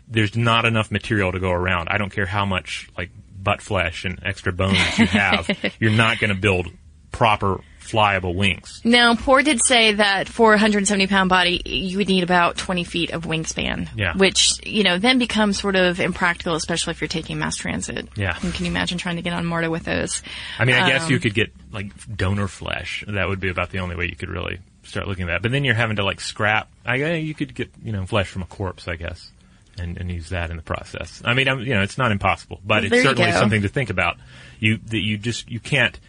there's 0.07 0.35
not 0.35 0.65
enough 0.65 0.91
material 0.91 1.31
to 1.31 1.39
go 1.39 1.51
around. 1.51 1.87
I 1.89 1.97
don't 1.97 2.11
care 2.11 2.25
how 2.25 2.45
much 2.45 2.89
like 2.97 3.09
butt 3.45 3.61
flesh 3.61 4.03
and 4.03 4.19
extra 4.23 4.51
bones 4.51 4.99
you 4.99 5.05
have, 5.05 5.49
you're 5.79 5.91
not 5.91 6.19
going 6.19 6.33
to 6.33 6.39
build 6.39 6.67
proper 7.13 7.61
flyable 7.79 8.35
wings. 8.35 8.81
Now, 8.83 9.15
Poore 9.15 9.43
did 9.43 9.63
say 9.63 9.93
that 9.93 10.27
for 10.27 10.49
a 10.49 10.55
170 10.55 11.07
pound 11.07 11.29
body, 11.29 11.61
you 11.65 11.97
would 11.99 12.07
need 12.07 12.23
about 12.23 12.57
20 12.57 12.83
feet 12.83 13.11
of 13.11 13.23
wingspan. 13.25 13.87
Yeah. 13.95 14.17
Which, 14.17 14.65
you 14.65 14.83
know, 14.83 14.97
then 14.97 15.19
becomes 15.19 15.59
sort 15.59 15.75
of 15.75 15.99
impractical, 15.99 16.55
especially 16.55 16.91
if 16.91 17.01
you're 17.01 17.07
taking 17.07 17.37
mass 17.39 17.55
transit. 17.55 18.09
Yeah. 18.17 18.37
And 18.41 18.53
can 18.53 18.65
you 18.65 18.71
imagine 18.71 18.97
trying 18.97 19.17
to 19.17 19.21
get 19.21 19.33
on 19.33 19.45
MARTA 19.45 19.69
with 19.69 19.83
those? 19.83 20.23
I 20.59 20.65
mean, 20.65 20.75
I 20.75 20.89
guess 20.89 21.05
Um, 21.05 21.11
you 21.11 21.19
could 21.19 21.35
get 21.35 21.51
like 21.71 21.91
donor 22.15 22.47
flesh. 22.47 23.05
That 23.07 23.27
would 23.29 23.39
be 23.39 23.49
about 23.49 23.69
the 23.69 23.79
only 23.79 23.95
way 23.95 24.07
you 24.07 24.15
could 24.15 24.29
really 24.29 24.59
start 24.83 25.07
looking 25.07 25.23
at 25.23 25.27
that. 25.27 25.41
But 25.43 25.51
then 25.51 25.63
you're 25.63 25.75
having 25.75 25.97
to 25.97 26.03
like 26.03 26.19
scrap. 26.21 26.69
I 26.85 26.97
guess 26.97 27.21
you 27.23 27.35
could 27.35 27.53
get 27.53 27.69
you 27.83 27.91
know 27.91 28.05
flesh 28.05 28.27
from 28.27 28.41
a 28.41 28.45
corpse, 28.45 28.87
I 28.87 28.95
guess, 28.95 29.31
and, 29.77 29.97
and 29.97 30.11
use 30.11 30.29
that 30.29 30.49
in 30.49 30.57
the 30.57 30.63
process. 30.63 31.21
I 31.25 31.33
mean, 31.33 31.47
I'm, 31.47 31.59
you 31.59 31.73
know, 31.73 31.81
it's 31.81 31.97
not 31.97 32.11
impossible, 32.11 32.59
but 32.65 32.83
Well, 32.83 32.93
it's 32.93 33.03
certainly 33.03 33.31
something 33.31 33.61
to 33.63 33.67
think 33.69 33.89
about. 33.89 34.17
You 34.59 34.77
that 34.77 34.99
you 34.99 35.17
just 35.17 35.49
you 35.49 35.59
can't 35.59 35.99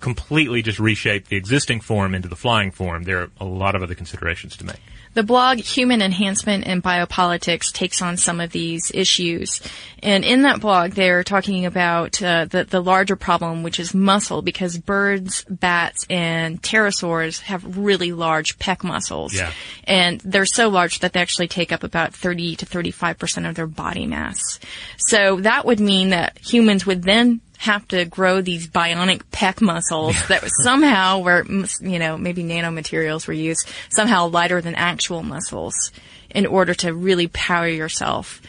completely 0.00 0.62
just 0.62 0.78
reshape 0.78 1.28
the 1.28 1.36
existing 1.36 1.80
form 1.80 2.14
into 2.14 2.28
the 2.28 2.36
flying 2.36 2.70
form. 2.70 3.04
There 3.04 3.22
are 3.22 3.30
a 3.38 3.44
lot 3.44 3.74
of 3.74 3.82
other 3.82 3.94
considerations 3.94 4.56
to 4.56 4.64
make. 4.64 4.80
The 5.12 5.22
blog 5.24 5.58
Human 5.58 6.02
Enhancement 6.02 6.66
and 6.66 6.82
Biopolitics 6.82 7.72
takes 7.72 8.00
on 8.00 8.16
some 8.16 8.40
of 8.40 8.52
these 8.52 8.92
issues. 8.94 9.60
And 10.02 10.24
in 10.24 10.42
that 10.42 10.60
blog, 10.60 10.92
they're 10.92 11.24
talking 11.24 11.66
about 11.66 12.22
uh, 12.22 12.44
the, 12.44 12.64
the 12.64 12.80
larger 12.80 13.16
problem, 13.16 13.64
which 13.64 13.80
is 13.80 13.92
muscle, 13.92 14.40
because 14.40 14.78
birds, 14.78 15.44
bats, 15.50 16.06
and 16.08 16.62
pterosaurs 16.62 17.40
have 17.40 17.76
really 17.76 18.12
large 18.12 18.58
pec 18.58 18.84
muscles. 18.84 19.34
Yeah. 19.34 19.52
And 19.84 20.20
they're 20.20 20.46
so 20.46 20.68
large 20.68 21.00
that 21.00 21.12
they 21.12 21.20
actually 21.20 21.48
take 21.48 21.72
up 21.72 21.82
about 21.82 22.14
30 22.14 22.56
to 22.56 22.66
35% 22.66 23.48
of 23.48 23.56
their 23.56 23.66
body 23.66 24.06
mass. 24.06 24.60
So 24.96 25.40
that 25.40 25.66
would 25.66 25.80
mean 25.80 26.10
that 26.10 26.38
humans 26.38 26.86
would 26.86 27.02
then 27.02 27.40
have 27.60 27.86
to 27.86 28.06
grow 28.06 28.40
these 28.40 28.66
bionic 28.66 29.22
pec 29.30 29.60
muscles 29.60 30.16
that 30.28 30.42
somehow 30.62 31.18
were, 31.18 31.44
you 31.82 31.98
know, 31.98 32.16
maybe 32.16 32.42
nanomaterials 32.42 33.26
were 33.26 33.34
used, 33.34 33.68
somehow 33.90 34.26
lighter 34.28 34.62
than 34.62 34.74
actual 34.74 35.22
muscles 35.22 35.92
in 36.30 36.46
order 36.46 36.72
to 36.72 36.94
really 36.94 37.28
power 37.28 37.68
yourself. 37.68 38.40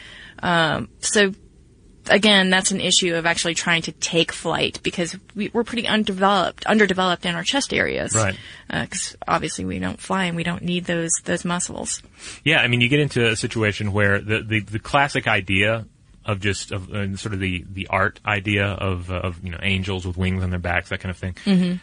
Um, 0.42 0.88
so 1.00 1.34
again, 2.08 2.48
that's 2.48 2.70
an 2.70 2.80
issue 2.80 3.14
of 3.14 3.26
actually 3.26 3.52
trying 3.52 3.82
to 3.82 3.92
take 3.92 4.32
flight 4.32 4.80
because 4.82 5.14
we, 5.34 5.50
we're 5.52 5.62
pretty 5.62 5.86
undeveloped, 5.86 6.64
underdeveloped 6.64 7.26
in 7.26 7.34
our 7.34 7.44
chest 7.44 7.74
areas. 7.74 8.14
Right. 8.14 8.34
Because 8.70 9.14
obviously 9.28 9.66
we 9.66 9.78
don't 9.78 10.00
fly 10.00 10.24
and 10.24 10.36
we 10.36 10.42
don't 10.42 10.62
need 10.62 10.86
those 10.86 11.12
those 11.24 11.44
muscles. 11.44 12.02
Yeah, 12.44 12.62
I 12.62 12.68
mean, 12.68 12.80
you 12.80 12.88
get 12.88 13.00
into 13.00 13.28
a 13.28 13.36
situation 13.36 13.92
where 13.92 14.22
the 14.22 14.42
the, 14.42 14.60
the 14.60 14.78
classic 14.78 15.28
idea 15.28 15.84
of 16.24 16.40
just 16.40 16.72
of 16.72 16.90
uh, 16.92 17.16
sort 17.16 17.34
of 17.34 17.40
the 17.40 17.64
the 17.70 17.88
art 17.88 18.20
idea 18.26 18.66
of 18.66 19.10
uh, 19.10 19.16
of 19.16 19.42
you 19.44 19.50
know 19.50 19.58
angels 19.62 20.06
with 20.06 20.16
wings 20.16 20.42
on 20.42 20.50
their 20.50 20.58
backs, 20.58 20.88
that 20.90 21.00
kind 21.00 21.10
of 21.10 21.16
thing. 21.18 21.34
Mhm. 21.44 21.80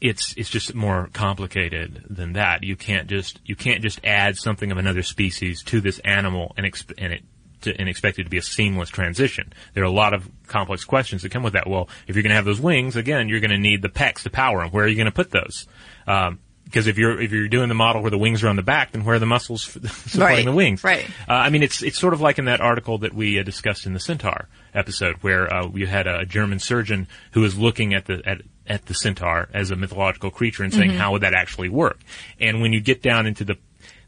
It's 0.00 0.34
it's 0.36 0.50
just 0.50 0.74
more 0.74 1.08
complicated 1.12 2.04
than 2.10 2.32
that. 2.32 2.64
You 2.64 2.74
can't 2.76 3.08
just 3.08 3.38
you 3.44 3.54
can't 3.56 3.82
just 3.82 4.00
add 4.04 4.36
something 4.36 4.72
of 4.72 4.78
another 4.78 5.02
species 5.02 5.62
to 5.64 5.80
this 5.80 5.98
animal 6.00 6.52
and 6.56 6.66
exp- 6.66 6.94
and 6.98 7.12
it. 7.12 7.22
To, 7.62 7.72
and 7.78 7.88
expect 7.88 8.18
it 8.18 8.24
to 8.24 8.28
be 8.28 8.38
a 8.38 8.42
seamless 8.42 8.88
transition. 8.88 9.52
There 9.72 9.84
are 9.84 9.86
a 9.86 9.90
lot 9.92 10.14
of 10.14 10.28
complex 10.48 10.82
questions 10.84 11.22
that 11.22 11.30
come 11.30 11.44
with 11.44 11.52
that. 11.52 11.68
Well, 11.70 11.88
if 12.08 12.16
you're 12.16 12.24
going 12.24 12.30
to 12.30 12.34
have 12.34 12.44
those 12.44 12.60
wings, 12.60 12.96
again, 12.96 13.28
you're 13.28 13.38
going 13.38 13.52
to 13.52 13.56
need 13.56 13.82
the 13.82 13.88
pecs 13.88 14.24
to 14.24 14.30
power 14.30 14.62
them. 14.62 14.70
Where 14.72 14.84
are 14.84 14.88
you 14.88 14.96
going 14.96 15.06
to 15.06 15.12
put 15.12 15.30
those? 15.30 15.68
Um, 16.08 16.40
because 16.72 16.86
if 16.86 16.96
you're 16.96 17.20
if 17.20 17.30
you're 17.32 17.48
doing 17.48 17.68
the 17.68 17.74
model 17.74 18.00
where 18.00 18.10
the 18.10 18.16
wings 18.18 18.42
are 18.42 18.48
on 18.48 18.56
the 18.56 18.62
back, 18.62 18.92
then 18.92 19.04
where 19.04 19.16
are 19.16 19.18
the 19.18 19.26
muscles 19.26 19.62
supporting 19.64 20.20
Right, 20.20 20.44
the 20.44 20.52
wings? 20.52 20.82
right. 20.82 21.04
Uh, 21.28 21.32
I 21.34 21.50
mean, 21.50 21.62
it's 21.62 21.82
it's 21.82 21.98
sort 21.98 22.14
of 22.14 22.20
like 22.20 22.38
in 22.38 22.46
that 22.46 22.60
article 22.60 22.98
that 22.98 23.12
we 23.14 23.38
uh, 23.38 23.42
discussed 23.42 23.84
in 23.86 23.92
the 23.92 24.00
Centaur 24.00 24.48
episode, 24.74 25.16
where 25.20 25.52
uh, 25.52 25.66
we 25.66 25.84
had 25.86 26.06
a 26.06 26.24
German 26.24 26.58
surgeon 26.58 27.06
who 27.32 27.42
was 27.42 27.58
looking 27.58 27.92
at 27.94 28.06
the 28.06 28.22
at 28.26 28.40
at 28.66 28.86
the 28.86 28.94
centaur 28.94 29.48
as 29.52 29.70
a 29.70 29.76
mythological 29.76 30.30
creature 30.30 30.62
and 30.62 30.72
saying, 30.72 30.92
Mhm. 30.92 30.96
how 30.96 31.12
would 31.12 31.22
that 31.22 31.34
actually 31.34 31.68
work? 31.68 31.98
And 32.40 32.62
when 32.62 32.72
you 32.72 32.80
get 32.80 33.02
down 33.02 33.26
into 33.26 33.44
the 33.44 33.58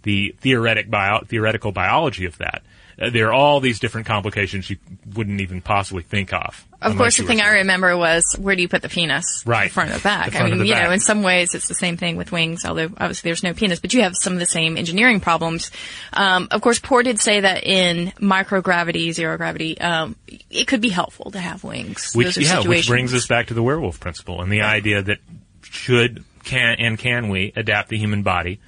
the 0.03 0.35
theoretic 0.41 0.89
bio, 0.91 1.21
theoretical 1.27 1.73
biology 1.73 2.25
of 2.25 2.39
that, 2.39 2.63
there 2.97 3.29
are 3.29 3.33
all 3.33 3.61
these 3.61 3.79
different 3.79 4.07
complications 4.07 4.71
you 4.71 4.77
wouldn't 5.15 5.41
even 5.41 5.61
possibly 5.61 6.03
think 6.03 6.33
of. 6.33 6.65
Of 6.81 6.97
course, 6.97 7.17
the 7.17 7.25
thing 7.25 7.41
I 7.41 7.49
remember 7.49 7.97
was 7.97 8.37
where 8.39 8.55
do 8.55 8.61
you 8.61 8.69
put 8.69 8.83
the 8.83 8.91
penis? 8.91 9.43
Right. 9.47 9.69
The 9.69 9.75
front 9.75 9.91
or 9.91 9.95
the 9.95 10.01
back. 10.01 10.33
The 10.33 10.39
I 10.39 10.51
mean, 10.51 10.65
you 10.67 10.75
back. 10.75 10.85
know, 10.85 10.91
in 10.91 11.01
some 11.01 11.23
ways 11.23 11.55
it's 11.55 11.67
the 11.67 11.75
same 11.75 11.97
thing 11.97 12.17
with 12.17 12.31
wings, 12.31 12.65
although 12.65 12.85
obviously 12.85 13.29
there's 13.29 13.43
no 13.43 13.55
penis, 13.55 13.81
but 13.81 13.95
you 13.95 14.03
have 14.03 14.15
some 14.15 14.35
of 14.35 14.39
the 14.39 14.47
same 14.47 14.77
engineering 14.77 15.21
problems. 15.21 15.71
Um, 16.13 16.49
of 16.51 16.61
course, 16.61 16.79
Poore 16.79 17.03
did 17.03 17.21
say 17.21 17.41
that 17.41 17.65
in 17.65 18.13
microgravity, 18.19 19.13
zero 19.13 19.37
gravity, 19.39 19.81
um, 19.81 20.17
it 20.51 20.67
could 20.67 20.83
be 20.83 20.91
helpful 20.91 21.31
to 21.31 21.41
have 21.41 21.65
wings. 21.65 22.13
Which, 22.15 22.37
yeah, 22.37 22.61
which 22.61 22.87
brings 22.87 23.15
us 23.15 23.27
back 23.27 23.47
to 23.47 23.55
the 23.55 23.63
werewolf 23.63 23.99
principle 23.99 24.43
and 24.43 24.53
the 24.53 24.63
idea 24.63 25.03
that 25.03 25.19
should, 25.63 26.23
can, 26.45 26.77
and 26.79 26.99
can 26.99 27.31
we 27.31 27.53
adapt 27.57 27.89
the 27.89 27.97
human 27.97 28.23
body 28.23 28.61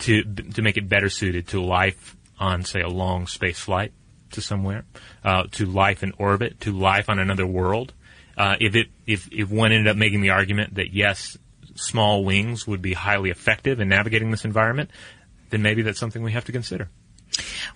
to, 0.00 0.22
to 0.22 0.62
make 0.62 0.78
it 0.78 0.88
better 0.88 1.10
suited 1.10 1.48
to 1.48 1.62
life 1.62 2.16
on, 2.38 2.64
say, 2.64 2.80
a 2.80 2.88
long 2.88 3.26
space 3.26 3.58
flight 3.58 3.92
to 4.32 4.40
somewhere, 4.40 4.84
uh, 5.24 5.44
to 5.52 5.66
life 5.66 6.02
in 6.02 6.12
orbit, 6.18 6.60
to 6.60 6.72
life 6.72 7.08
on 7.08 7.18
another 7.18 7.46
world. 7.46 7.92
Uh, 8.36 8.56
if 8.60 8.76
it, 8.76 8.88
if, 9.06 9.28
if 9.32 9.50
one 9.50 9.72
ended 9.72 9.88
up 9.88 9.96
making 9.96 10.20
the 10.20 10.30
argument 10.30 10.74
that 10.74 10.92
yes, 10.92 11.36
small 11.74 12.24
wings 12.24 12.66
would 12.66 12.82
be 12.82 12.92
highly 12.92 13.30
effective 13.30 13.80
in 13.80 13.88
navigating 13.88 14.30
this 14.30 14.44
environment, 14.44 14.90
then 15.50 15.62
maybe 15.62 15.82
that's 15.82 15.98
something 15.98 16.22
we 16.22 16.32
have 16.32 16.44
to 16.44 16.52
consider. 16.52 16.88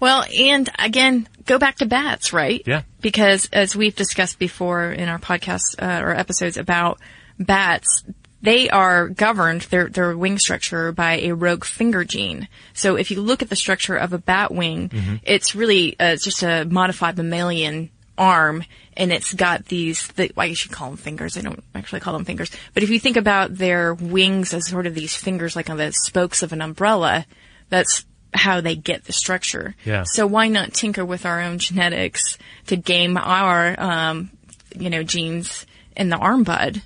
Well, 0.01 0.25
and 0.37 0.69
again, 0.79 1.29
go 1.45 1.59
back 1.59 1.77
to 1.77 1.87
bats, 1.87 2.33
right? 2.33 2.63
Yeah. 2.67 2.83
Because 3.01 3.49
as 3.53 3.77
we've 3.77 3.95
discussed 3.95 4.39
before 4.39 4.91
in 4.91 5.09
our 5.09 5.19
podcast 5.19 5.81
uh, 5.81 6.03
or 6.03 6.15
episodes 6.15 6.57
about 6.57 7.01
bats, 7.39 8.05
they 8.43 8.69
are 8.69 9.09
governed 9.09 9.63
their 9.63 9.89
their 9.89 10.17
wing 10.17 10.39
structure 10.39 10.93
by 10.93 11.19
a 11.21 11.33
rogue 11.33 11.65
finger 11.65 12.05
gene. 12.05 12.49
So 12.75 12.97
if 12.97 13.11
you 13.11 13.21
look 13.23 13.41
at 13.43 13.49
the 13.49 13.57
structure 13.57 13.97
of 13.97 14.13
a 14.13 14.19
bat 14.19 14.53
wing, 14.53 14.89
Mhm. 14.89 15.21
it's 15.23 15.55
really 15.55 15.99
uh, 16.01 16.07
it's 16.15 16.25
just 16.25 16.43
a 16.43 16.65
modified 16.65 17.17
mammalian 17.17 17.91
arm 18.19 18.63
and 18.97 19.11
it's 19.11 19.33
got 19.33 19.67
these 19.67 20.07
the, 20.09 20.31
I 20.37 20.49
guess 20.49 20.65
you 20.65 20.71
call 20.71 20.91
them 20.91 20.99
fingers. 20.99 21.39
I 21.39 21.41
don't 21.41 21.63
actually 21.75 22.01
call 22.01 22.13
them 22.13 22.25
fingers. 22.27 22.51
But 22.75 22.83
if 22.83 22.91
you 22.91 23.01
think 23.01 23.17
about 23.17 23.57
their 23.57 23.95
wings 23.95 24.53
as 24.53 24.69
sort 24.69 24.87
of 24.87 24.95
these 24.95 25.17
fingers 25.17 25.57
like 25.57 25.71
on 25.71 25.79
the 25.79 25.93
spokes 25.93 26.43
of 26.43 26.53
an 26.53 26.61
umbrella, 26.61 27.25
that's 27.71 28.05
how 28.35 28.61
they 28.61 28.75
get 28.77 29.05
the 29.05 29.13
structure. 29.13 29.75
Yeah. 29.85 30.05
So 30.07 30.27
why 30.27 30.49
not 30.49 30.73
tinker 30.75 31.05
with 31.05 31.25
our 31.27 31.41
own 31.41 31.59
genetics 31.59 32.39
to 32.67 32.77
game 32.77 33.17
our, 33.17 33.79
um, 33.81 34.31
you 34.77 34.91
know, 34.91 35.03
genes 35.03 35.65
in 35.97 36.09
the 36.09 36.17
arm 36.17 36.43
bud 36.43 36.83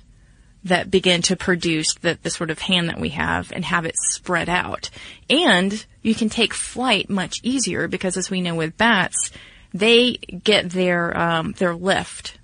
that 0.67 0.91
begin 0.91 1.21
to 1.23 1.35
produce 1.35 1.93
the, 1.95 2.17
the 2.23 2.29
sort 2.29 2.49
of 2.49 2.59
hand 2.59 2.89
that 2.89 2.99
we 2.99 3.09
have 3.09 3.51
and 3.51 3.65
have 3.65 3.85
it 3.85 3.95
spread 3.97 4.49
out. 4.49 4.89
And 5.29 5.85
you 6.01 6.15
can 6.15 6.29
take 6.29 6.53
flight 6.53 7.09
much 7.09 7.37
easier 7.43 7.87
because 7.87 8.17
as 8.17 8.29
we 8.29 8.41
know 8.41 8.55
with 8.55 8.77
bats, 8.77 9.31
they 9.73 10.13
get 10.13 10.69
their, 10.69 11.17
um, 11.17 11.53
their 11.57 11.75
lift 11.75 12.37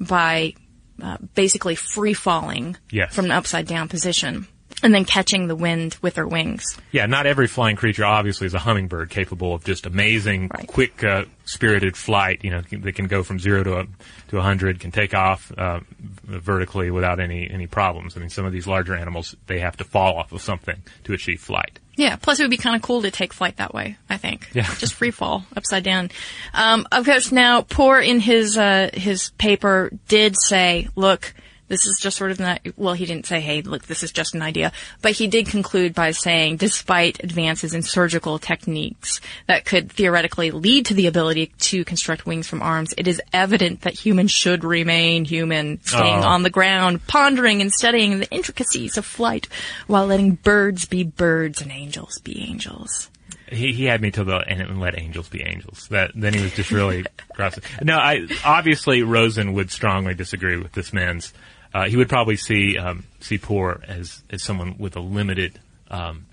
by 0.00 0.54
uh, 1.02 1.16
basically 1.34 1.74
free 1.74 2.14
falling 2.14 2.76
Yes. 2.90 3.14
from 3.14 3.26
an 3.26 3.30
upside 3.32 3.66
down 3.66 3.88
position 3.88 4.46
and 4.82 4.94
then 4.94 5.04
catching 5.04 5.48
the 5.48 5.56
wind 5.56 5.96
with 6.02 6.14
their 6.14 6.26
wings. 6.26 6.64
Yeah, 6.92 7.06
not 7.06 7.26
every 7.26 7.46
flying 7.46 7.76
creature 7.76 8.04
obviously 8.04 8.46
is 8.46 8.54
a 8.54 8.58
hummingbird 8.58 9.10
capable 9.10 9.54
of 9.54 9.64
just 9.64 9.86
amazing, 9.86 10.48
quick, 10.48 11.02
uh, 11.02 11.24
spirited 11.44 11.96
flight. 11.96 12.44
You 12.44 12.50
know, 12.50 12.62
they 12.70 12.92
can 12.92 13.06
go 13.06 13.22
from 13.22 13.38
zero 13.38 13.64
to 13.64 13.78
a, 13.80 13.86
to 14.28 14.38
a 14.38 14.42
hundred, 14.42 14.80
can 14.80 14.92
take 14.92 15.14
off 15.14 15.50
uh, 15.56 15.80
vertically 16.24 16.90
without 16.90 17.20
any 17.20 17.48
any 17.50 17.66
problems. 17.66 18.16
I 18.16 18.20
mean, 18.20 18.30
some 18.30 18.44
of 18.44 18.52
these 18.52 18.66
larger 18.66 18.94
animals 18.94 19.34
they 19.46 19.60
have 19.60 19.76
to 19.78 19.84
fall 19.84 20.16
off 20.18 20.32
of 20.32 20.42
something 20.42 20.82
to 21.04 21.12
achieve 21.12 21.40
flight. 21.40 21.78
Yeah. 21.96 22.16
Plus, 22.16 22.38
it 22.38 22.44
would 22.44 22.50
be 22.50 22.56
kind 22.56 22.76
of 22.76 22.82
cool 22.82 23.02
to 23.02 23.10
take 23.10 23.32
flight 23.32 23.56
that 23.56 23.74
way. 23.74 23.96
I 24.08 24.16
think. 24.16 24.50
Yeah. 24.54 24.72
Just 24.78 24.94
free 24.94 25.10
fall 25.10 25.44
upside 25.56 25.82
down. 25.82 26.10
Um, 26.54 26.86
of 26.92 27.04
course, 27.04 27.32
now 27.32 27.62
Poore 27.62 28.00
in 28.00 28.20
his 28.20 28.56
uh, 28.56 28.90
his 28.94 29.30
paper 29.38 29.90
did 30.08 30.34
say, 30.38 30.88
look. 30.94 31.34
This 31.68 31.86
is 31.86 31.98
just 32.00 32.16
sort 32.16 32.30
of 32.30 32.40
not, 32.40 32.60
well, 32.76 32.94
he 32.94 33.04
didn't 33.06 33.26
say, 33.26 33.40
hey, 33.40 33.62
look, 33.62 33.86
this 33.86 34.02
is 34.02 34.10
just 34.10 34.34
an 34.34 34.42
idea, 34.42 34.72
but 35.02 35.12
he 35.12 35.26
did 35.26 35.46
conclude 35.48 35.94
by 35.94 36.10
saying, 36.12 36.56
despite 36.56 37.22
advances 37.22 37.74
in 37.74 37.82
surgical 37.82 38.38
techniques 38.38 39.20
that 39.46 39.64
could 39.64 39.92
theoretically 39.92 40.50
lead 40.50 40.86
to 40.86 40.94
the 40.94 41.06
ability 41.06 41.52
to 41.58 41.84
construct 41.84 42.26
wings 42.26 42.46
from 42.46 42.62
arms, 42.62 42.94
it 42.96 43.06
is 43.06 43.20
evident 43.32 43.82
that 43.82 43.94
humans 43.94 44.30
should 44.30 44.64
remain 44.64 45.24
human, 45.24 45.78
staying 45.84 46.24
Oh. 46.24 46.28
on 46.28 46.42
the 46.42 46.50
ground, 46.50 47.06
pondering 47.06 47.60
and 47.60 47.70
studying 47.72 48.18
the 48.20 48.30
intricacies 48.30 48.96
of 48.96 49.04
flight 49.04 49.46
while 49.86 50.06
letting 50.06 50.36
birds 50.36 50.86
be 50.86 51.04
birds 51.04 51.60
and 51.60 51.70
angels 51.70 52.18
be 52.20 52.40
angels. 52.42 53.10
He, 53.50 53.72
he 53.72 53.84
had 53.84 54.02
me 54.02 54.10
till 54.10 54.26
the 54.26 54.36
and 54.46 54.78
let 54.78 54.98
angels 54.98 55.28
be 55.28 55.42
angels. 55.42 55.88
That 55.88 56.10
then 56.14 56.34
he 56.34 56.42
was 56.42 56.52
just 56.52 56.70
really 56.70 57.04
gross. 57.34 57.58
No, 57.82 57.96
I 57.96 58.26
obviously 58.44 59.02
Rosen 59.02 59.54
would 59.54 59.70
strongly 59.70 60.12
disagree 60.14 60.58
with 60.58 60.72
this 60.72 60.92
man's. 60.92 61.32
Uh, 61.78 61.88
he 61.88 61.96
would 61.96 62.08
probably 62.08 62.36
see 62.36 62.76
um, 62.76 63.04
see 63.20 63.38
Poore 63.38 63.80
as 63.86 64.24
as 64.30 64.42
someone 64.42 64.74
with 64.78 64.96
a 64.96 65.00
limited 65.00 65.60
um, 65.92 66.26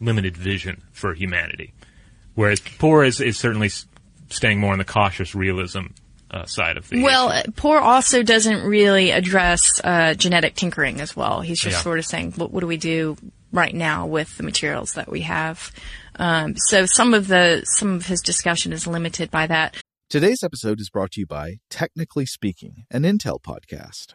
limited 0.00 0.36
vision 0.36 0.82
for 0.92 1.14
humanity, 1.14 1.72
whereas 2.36 2.60
Poore 2.60 3.04
is 3.04 3.20
is 3.20 3.36
certainly 3.36 3.70
staying 4.28 4.60
more 4.60 4.72
on 4.72 4.78
the 4.78 4.84
cautious 4.84 5.34
realism 5.34 5.86
uh, 6.30 6.44
side 6.46 6.76
of 6.76 6.88
the 6.88 7.02
Well, 7.02 7.28
uh, 7.30 7.42
Poore 7.56 7.80
also 7.80 8.22
doesn't 8.22 8.62
really 8.64 9.10
address 9.10 9.80
uh, 9.82 10.14
genetic 10.14 10.54
tinkering 10.54 11.00
as 11.00 11.16
well. 11.16 11.40
He's 11.40 11.60
just 11.60 11.78
Yeah. 11.78 11.82
sort 11.82 11.98
of 11.98 12.06
saying, 12.06 12.32
what, 12.36 12.52
what 12.52 12.60
do 12.60 12.68
we 12.68 12.76
do 12.76 13.16
right 13.50 13.74
now 13.74 14.06
with 14.06 14.36
the 14.36 14.44
materials 14.44 14.92
that 14.92 15.10
we 15.10 15.22
have? 15.22 15.72
Um, 16.16 16.54
so 16.56 16.86
some 16.86 17.14
of 17.14 17.26
the 17.26 17.62
some 17.64 17.94
of 17.94 18.06
his 18.06 18.20
discussion 18.20 18.72
is 18.72 18.86
limited 18.86 19.30
by 19.32 19.48
that. 19.48 19.76
Today's 20.08 20.44
episode 20.44 20.78
is 20.80 20.88
brought 20.88 21.10
to 21.12 21.20
you 21.20 21.26
by 21.26 21.58
Technically 21.68 22.26
Speaking, 22.26 22.84
an 22.92 23.02
Intel 23.02 23.40
podcast. 23.42 24.14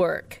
work. 0.01 0.40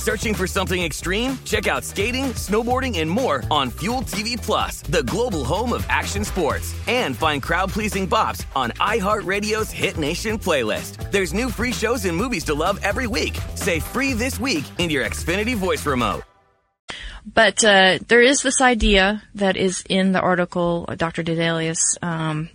Searching 0.00 0.32
for 0.32 0.46
something 0.46 0.82
extreme? 0.82 1.38
Check 1.44 1.66
out 1.66 1.84
skating, 1.84 2.32
snowboarding, 2.32 3.00
and 3.00 3.10
more 3.10 3.44
on 3.50 3.68
Fuel 3.82 4.00
TV 4.00 4.34
Plus, 4.34 4.80
the 4.80 5.02
global 5.02 5.44
home 5.44 5.74
of 5.74 5.84
action 5.90 6.24
sports. 6.24 6.74
And 6.88 7.14
find 7.14 7.42
crowd-pleasing 7.42 8.08
bops 8.08 8.46
on 8.56 8.70
iHeartRadio's 8.80 9.70
Hit 9.70 9.98
Nation 9.98 10.38
playlist. 10.38 11.10
There's 11.10 11.34
new 11.34 11.50
free 11.50 11.72
shows 11.72 12.06
and 12.06 12.16
movies 12.16 12.44
to 12.44 12.54
love 12.54 12.80
every 12.82 13.06
week. 13.06 13.38
Say 13.56 13.78
free 13.78 14.14
this 14.14 14.40
week 14.40 14.64
in 14.78 14.88
your 14.88 15.04
Xfinity 15.04 15.54
voice 15.54 15.84
remote. 15.84 16.22
But 17.26 17.62
uh, 17.62 17.98
there 18.08 18.22
is 18.22 18.40
this 18.40 18.62
idea 18.62 19.22
that 19.34 19.58
is 19.58 19.84
in 19.86 20.12
the 20.12 20.20
article, 20.20 20.86
uh, 20.88 20.94
Dr. 20.94 21.22
Daedalus, 21.22 21.98
um, 22.00 22.48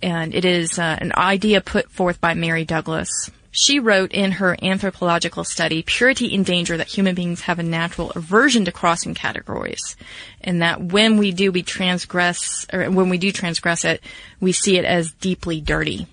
and 0.00 0.34
it 0.34 0.46
is 0.46 0.78
uh, 0.78 0.96
an 0.98 1.12
idea 1.14 1.60
put 1.60 1.90
forth 1.90 2.22
by 2.22 2.32
Mary 2.32 2.64
Douglas. 2.64 3.30
She 3.58 3.78
wrote 3.78 4.12
in 4.12 4.32
her 4.32 4.54
anthropological 4.62 5.42
study, 5.42 5.82
Purity 5.82 6.34
and 6.34 6.44
Danger, 6.44 6.76
that 6.76 6.88
human 6.88 7.14
beings 7.14 7.40
have 7.40 7.58
a 7.58 7.62
natural 7.62 8.10
aversion 8.10 8.66
to 8.66 8.72
crossing 8.72 9.14
categories. 9.14 9.96
And 10.42 10.60
that 10.60 10.82
when 10.82 11.16
we 11.16 11.32
do, 11.32 11.50
we 11.50 11.62
transgress, 11.62 12.66
or 12.70 12.90
when 12.90 13.08
we 13.08 13.16
do 13.16 13.32
transgress 13.32 13.86
it, 13.86 14.02
we 14.40 14.52
see 14.52 14.76
it 14.76 14.84
as 14.84 15.10
deeply 15.12 15.62
dirty. 15.62 16.06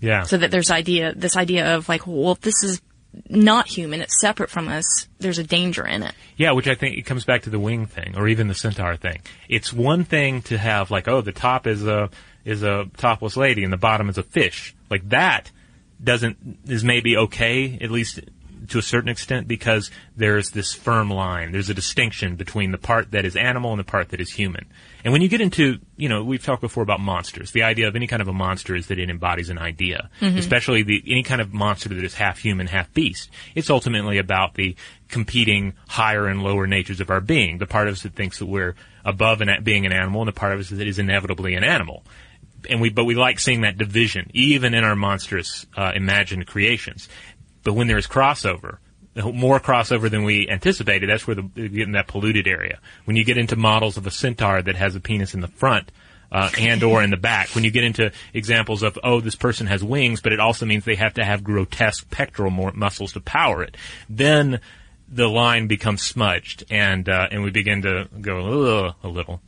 Yeah. 0.00 0.24
So 0.24 0.36
that 0.36 0.50
there's 0.50 0.70
idea, 0.70 1.14
this 1.14 1.34
idea 1.34 1.76
of 1.76 1.88
like, 1.88 2.06
well, 2.06 2.36
this 2.42 2.62
is 2.62 2.82
not 3.26 3.68
human, 3.68 4.02
it's 4.02 4.20
separate 4.20 4.50
from 4.50 4.68
us, 4.68 5.08
there's 5.18 5.38
a 5.38 5.44
danger 5.44 5.86
in 5.86 6.02
it. 6.02 6.14
Yeah, 6.36 6.52
which 6.52 6.68
I 6.68 6.74
think 6.74 6.98
it 6.98 7.06
comes 7.06 7.24
back 7.24 7.42
to 7.42 7.50
the 7.50 7.58
wing 7.58 7.86
thing, 7.86 8.18
or 8.18 8.28
even 8.28 8.48
the 8.48 8.54
centaur 8.54 8.96
thing. 8.96 9.22
It's 9.48 9.72
one 9.72 10.04
thing 10.04 10.42
to 10.42 10.58
have 10.58 10.90
like, 10.90 11.08
oh, 11.08 11.22
the 11.22 11.32
top 11.32 11.66
is 11.66 11.86
a 11.86 12.10
is 12.44 12.62
a 12.62 12.86
topless 12.98 13.36
lady 13.36 13.64
and 13.64 13.72
the 13.72 13.78
bottom 13.78 14.10
is 14.10 14.18
a 14.18 14.22
fish. 14.22 14.74
Like 14.90 15.08
that 15.10 15.50
doesn't 16.02 16.58
is 16.66 16.84
maybe 16.84 17.16
okay, 17.16 17.78
at 17.80 17.90
least 17.90 18.20
to 18.68 18.78
a 18.78 18.82
certain 18.82 19.08
extent, 19.08 19.48
because 19.48 19.90
there's 20.16 20.50
this 20.50 20.72
firm 20.72 21.10
line. 21.10 21.50
There's 21.50 21.68
a 21.68 21.74
distinction 21.74 22.36
between 22.36 22.70
the 22.70 22.78
part 22.78 23.10
that 23.10 23.24
is 23.24 23.34
animal 23.34 23.72
and 23.72 23.80
the 23.80 23.84
part 23.84 24.10
that 24.10 24.20
is 24.20 24.32
human. 24.32 24.66
And 25.04 25.12
when 25.12 25.20
you 25.20 25.28
get 25.28 25.40
into, 25.40 25.80
you 25.96 26.08
know, 26.08 26.22
we've 26.22 26.42
talked 26.42 26.60
before 26.60 26.84
about 26.84 27.00
monsters. 27.00 27.50
The 27.50 27.64
idea 27.64 27.88
of 27.88 27.96
any 27.96 28.06
kind 28.06 28.22
of 28.22 28.28
a 28.28 28.32
monster 28.32 28.76
is 28.76 28.86
that 28.86 29.00
it 29.00 29.10
embodies 29.10 29.48
an 29.50 29.58
idea, 29.58 30.10
Mhm. 30.20 30.38
especially 30.38 30.84
the 30.84 31.02
any 31.08 31.24
kind 31.24 31.40
of 31.40 31.52
monster 31.52 31.88
that 31.88 32.04
is 32.04 32.14
half 32.14 32.38
human, 32.38 32.68
half 32.68 32.92
beast. 32.94 33.30
It's 33.56 33.68
ultimately 33.68 34.18
about 34.18 34.54
the 34.54 34.76
competing 35.08 35.74
higher 35.88 36.28
and 36.28 36.42
lower 36.42 36.68
natures 36.68 37.00
of 37.00 37.10
our 37.10 37.20
being. 37.20 37.58
The 37.58 37.66
part 37.66 37.88
of 37.88 37.94
us 37.94 38.02
that 38.02 38.14
thinks 38.14 38.38
that 38.38 38.46
we're 38.46 38.76
above 39.04 39.40
an, 39.40 39.50
being 39.64 39.84
an 39.86 39.92
animal, 39.92 40.22
and 40.22 40.28
the 40.28 40.32
part 40.32 40.52
of 40.52 40.60
us 40.60 40.68
that 40.70 40.86
is 40.86 41.00
inevitably 41.00 41.54
an 41.54 41.64
animal. 41.64 42.04
And 42.68 42.80
we, 42.80 42.90
but 42.90 43.04
we 43.04 43.14
like 43.14 43.38
seeing 43.38 43.62
that 43.62 43.78
division, 43.78 44.30
even 44.34 44.74
in 44.74 44.84
our 44.84 44.96
monstrous 44.96 45.66
uh, 45.76 45.92
imagined 45.94 46.46
creations. 46.46 47.08
But 47.64 47.74
when 47.74 47.86
there 47.86 47.98
is 47.98 48.06
crossover, 48.06 48.78
more 49.16 49.60
crossover 49.60 50.10
than 50.10 50.24
we 50.24 50.48
anticipated, 50.48 51.10
that's 51.10 51.26
where 51.26 51.36
the, 51.36 51.50
you 51.54 51.68
get 51.68 51.86
in 51.86 51.92
that 51.92 52.08
polluted 52.08 52.46
area. 52.46 52.78
When 53.04 53.16
you 53.16 53.24
get 53.24 53.36
into 53.36 53.56
models 53.56 53.96
of 53.96 54.06
a 54.06 54.10
centaur 54.10 54.62
that 54.62 54.76
has 54.76 54.94
a 54.94 55.00
penis 55.00 55.34
in 55.34 55.40
the 55.40 55.48
front, 55.48 55.90
uh, 56.32 56.50
and 56.58 56.82
or 56.82 57.02
in 57.02 57.10
the 57.10 57.16
back. 57.16 57.50
When 57.50 57.62
you 57.62 57.70
get 57.70 57.84
into 57.84 58.10
examples 58.32 58.82
of, 58.82 58.98
oh, 59.04 59.20
this 59.20 59.36
person 59.36 59.66
has 59.66 59.84
wings, 59.84 60.22
but 60.22 60.32
it 60.32 60.40
also 60.40 60.64
means 60.64 60.84
they 60.84 60.94
have 60.94 61.14
to 61.14 61.24
have 61.24 61.44
grotesque 61.44 62.10
pectoral 62.10 62.50
more 62.50 62.72
muscles 62.72 63.12
to 63.12 63.20
power 63.20 63.62
it, 63.62 63.76
then 64.08 64.60
the 65.08 65.28
line 65.28 65.66
becomes 65.66 66.00
smudged, 66.00 66.64
and 66.70 67.06
uh, 67.08 67.28
and 67.30 67.42
we 67.42 67.50
begin 67.50 67.82
to 67.82 68.08
go 68.20 68.38
a 69.02 69.08
little. 69.08 69.42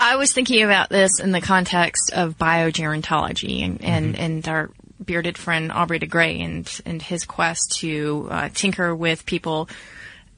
I 0.00 0.16
was 0.16 0.32
thinking 0.32 0.62
about 0.62 0.88
this 0.90 1.18
in 1.18 1.32
the 1.32 1.40
context 1.40 2.12
of 2.14 2.38
biogerontology 2.38 3.64
and, 3.64 3.82
and, 3.82 4.16
and 4.16 4.48
our 4.48 4.70
bearded 5.04 5.36
friend 5.36 5.72
Aubrey 5.72 5.98
de 5.98 6.06
Grey 6.06 6.40
and, 6.40 6.80
and 6.86 7.02
his 7.02 7.24
quest 7.24 7.78
to 7.80 8.28
uh, 8.30 8.48
tinker 8.52 8.94
with 8.94 9.26
people 9.26 9.68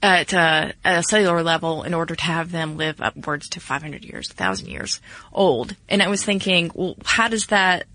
at, 0.03 0.33
uh, 0.33 0.73
at 0.85 0.99
a 0.99 1.03
cellular 1.03 1.43
level 1.43 1.83
in 1.83 1.93
order 1.93 2.15
to 2.15 2.25
have 2.25 2.51
them 2.51 2.77
live 2.77 3.01
upwards 3.01 3.49
to 3.51 3.61
500 3.61 4.05
years, 4.05 4.29
1,000 4.31 4.69
years 4.69 5.01
old. 5.33 5.77
And 5.89 6.03
I 6.03 6.09
was 6.09 6.25
thinking, 6.25 6.71
well, 6.75 6.97
how 7.05 7.29
does 7.29 7.47
that, 7.47 7.87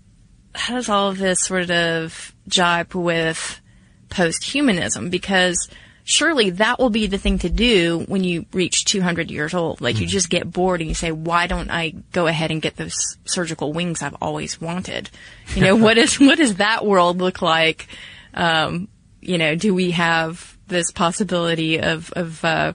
how 0.54 0.74
does 0.74 0.88
all 0.88 1.08
of 1.08 1.18
this 1.18 1.42
sort 1.42 1.70
of 1.70 2.34
jibe 2.46 2.94
with 2.94 3.60
post-humanism? 4.08 5.10
Because 5.10 5.68
surely 6.06 6.50
that 6.50 6.78
will 6.78 6.88
be 6.88 7.08
the 7.08 7.18
thing 7.18 7.36
to 7.40 7.50
do 7.50 8.04
when 8.06 8.22
you 8.22 8.46
reach 8.52 8.84
200 8.84 9.28
years 9.28 9.52
old. 9.52 9.80
Like 9.80 9.98
you 9.98 10.06
just 10.06 10.30
get 10.30 10.50
bored 10.50 10.80
and 10.80 10.88
you 10.88 10.94
say, 10.94 11.10
why 11.10 11.48
don't 11.48 11.68
I 11.68 11.94
go 12.12 12.28
ahead 12.28 12.52
and 12.52 12.62
get 12.62 12.76
those 12.76 12.94
surgical 13.24 13.72
wings 13.72 14.02
I've 14.02 14.14
always 14.22 14.60
wanted? 14.60 15.10
You 15.56 15.62
know, 15.62 15.76
what 15.84 15.98
is, 15.98 16.20
what 16.20 16.38
does 16.38 16.54
that 16.54 16.86
world 16.86 17.18
look 17.18 17.42
like? 17.42 17.88
Um, 18.34 18.86
you 19.20 19.36
know, 19.36 19.56
do 19.56 19.74
we 19.74 19.90
have 19.90 20.56
this 20.68 20.92
possibility 20.92 21.80
of, 21.80 22.12
of, 22.12 22.44
uh, 22.44 22.74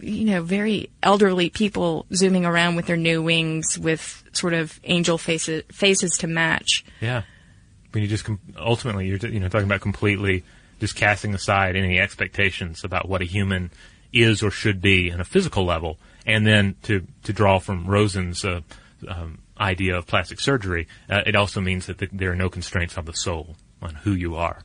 you 0.00 0.24
know, 0.24 0.42
very 0.42 0.90
elderly 1.04 1.48
people 1.48 2.06
zooming 2.12 2.44
around 2.44 2.74
with 2.74 2.86
their 2.86 2.96
new 2.96 3.22
wings 3.22 3.78
with 3.78 4.24
sort 4.32 4.52
of 4.52 4.80
angel 4.82 5.16
faces, 5.16 5.62
faces 5.70 6.10
to 6.18 6.26
match? 6.26 6.84
Yeah. 7.00 7.22
When 7.92 8.02
you 8.02 8.08
just 8.08 8.24
com- 8.24 8.40
ultimately 8.58 9.06
you're 9.06 9.16
you 9.18 9.40
know 9.40 9.48
talking 9.48 9.64
about 9.64 9.80
completely 9.80 10.42
just 10.78 10.96
casting 10.96 11.34
aside 11.34 11.76
any 11.76 11.98
expectations 11.98 12.84
about 12.84 13.08
what 13.08 13.22
a 13.22 13.24
human 13.24 13.70
is 14.12 14.42
or 14.42 14.50
should 14.50 14.80
be 14.80 15.12
on 15.12 15.20
a 15.20 15.24
physical 15.24 15.64
level, 15.64 15.98
and 16.26 16.46
then 16.46 16.76
to 16.82 17.06
to 17.24 17.32
draw 17.32 17.58
from 17.58 17.86
Rosen's 17.86 18.44
uh, 18.44 18.60
um, 19.08 19.38
idea 19.58 19.96
of 19.96 20.06
plastic 20.06 20.40
surgery, 20.40 20.86
uh, 21.08 21.22
it 21.26 21.36
also 21.36 21.60
means 21.60 21.86
that 21.86 21.98
the, 21.98 22.08
there 22.12 22.30
are 22.30 22.36
no 22.36 22.48
constraints 22.48 22.96
on 22.98 23.04
the 23.04 23.12
soul 23.12 23.56
on 23.82 23.94
who 23.94 24.12
you 24.12 24.36
are. 24.36 24.62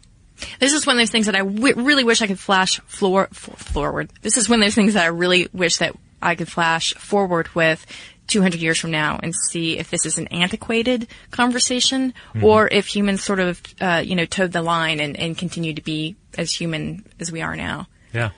This 0.59 0.73
is 0.73 0.87
one 0.87 0.95
of 0.95 1.01
those 1.01 1.11
things 1.11 1.27
that 1.27 1.35
I 1.35 1.39
w- 1.43 1.75
really 1.75 2.03
wish 2.03 2.21
I 2.21 2.27
could 2.27 2.39
flash 2.39 2.79
floor, 2.81 3.27
f- 3.31 3.37
forward. 3.37 4.11
This 4.21 4.37
is 4.37 4.49
one 4.49 4.59
of 4.59 4.65
those 4.65 4.75
things 4.75 4.95
that 4.95 5.03
I 5.03 5.07
really 5.07 5.47
wish 5.53 5.77
that 5.77 5.95
I 6.21 6.35
could 6.35 6.51
flash 6.51 6.93
forward 6.95 7.47
with 7.55 7.85
200 8.31 8.59
years 8.61 8.79
from 8.79 8.91
now 8.91 9.19
and 9.21 9.33
see 9.35 9.77
if 9.77 9.89
this 9.91 10.05
is 10.05 10.17
an 10.17 10.27
antiquated 10.27 11.07
conversation 11.31 12.13
Mhm. 12.35 12.43
or 12.43 12.67
if 12.71 12.87
humans 12.87 13.23
sort 13.23 13.39
of, 13.39 13.61
uh, 13.79 14.01
you 14.05 14.15
know, 14.15 14.25
towed 14.25 14.51
the 14.51 14.61
line 14.61 14.99
and, 14.99 15.17
and 15.17 15.37
continue 15.37 15.73
to 15.73 15.81
be 15.81 16.15
as 16.37 16.51
human 16.51 17.05
as 17.19 17.31
we 17.31 17.41
are 17.41 17.55
now. 17.55 17.87
Yeah. 18.13 18.29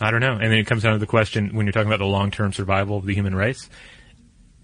I 0.00 0.10
don't 0.10 0.20
know. 0.20 0.32
And 0.32 0.50
then 0.52 0.58
it 0.58 0.66
comes 0.66 0.82
down 0.82 0.92
to 0.92 0.98
the 0.98 1.06
question 1.06 1.54
when 1.54 1.66
you're 1.66 1.72
talking 1.72 1.88
about 1.88 1.98
the 2.00 2.06
long 2.06 2.30
term 2.30 2.52
survival 2.52 2.98
of 2.98 3.06
the 3.06 3.14
human 3.14 3.34
race, 3.34 3.68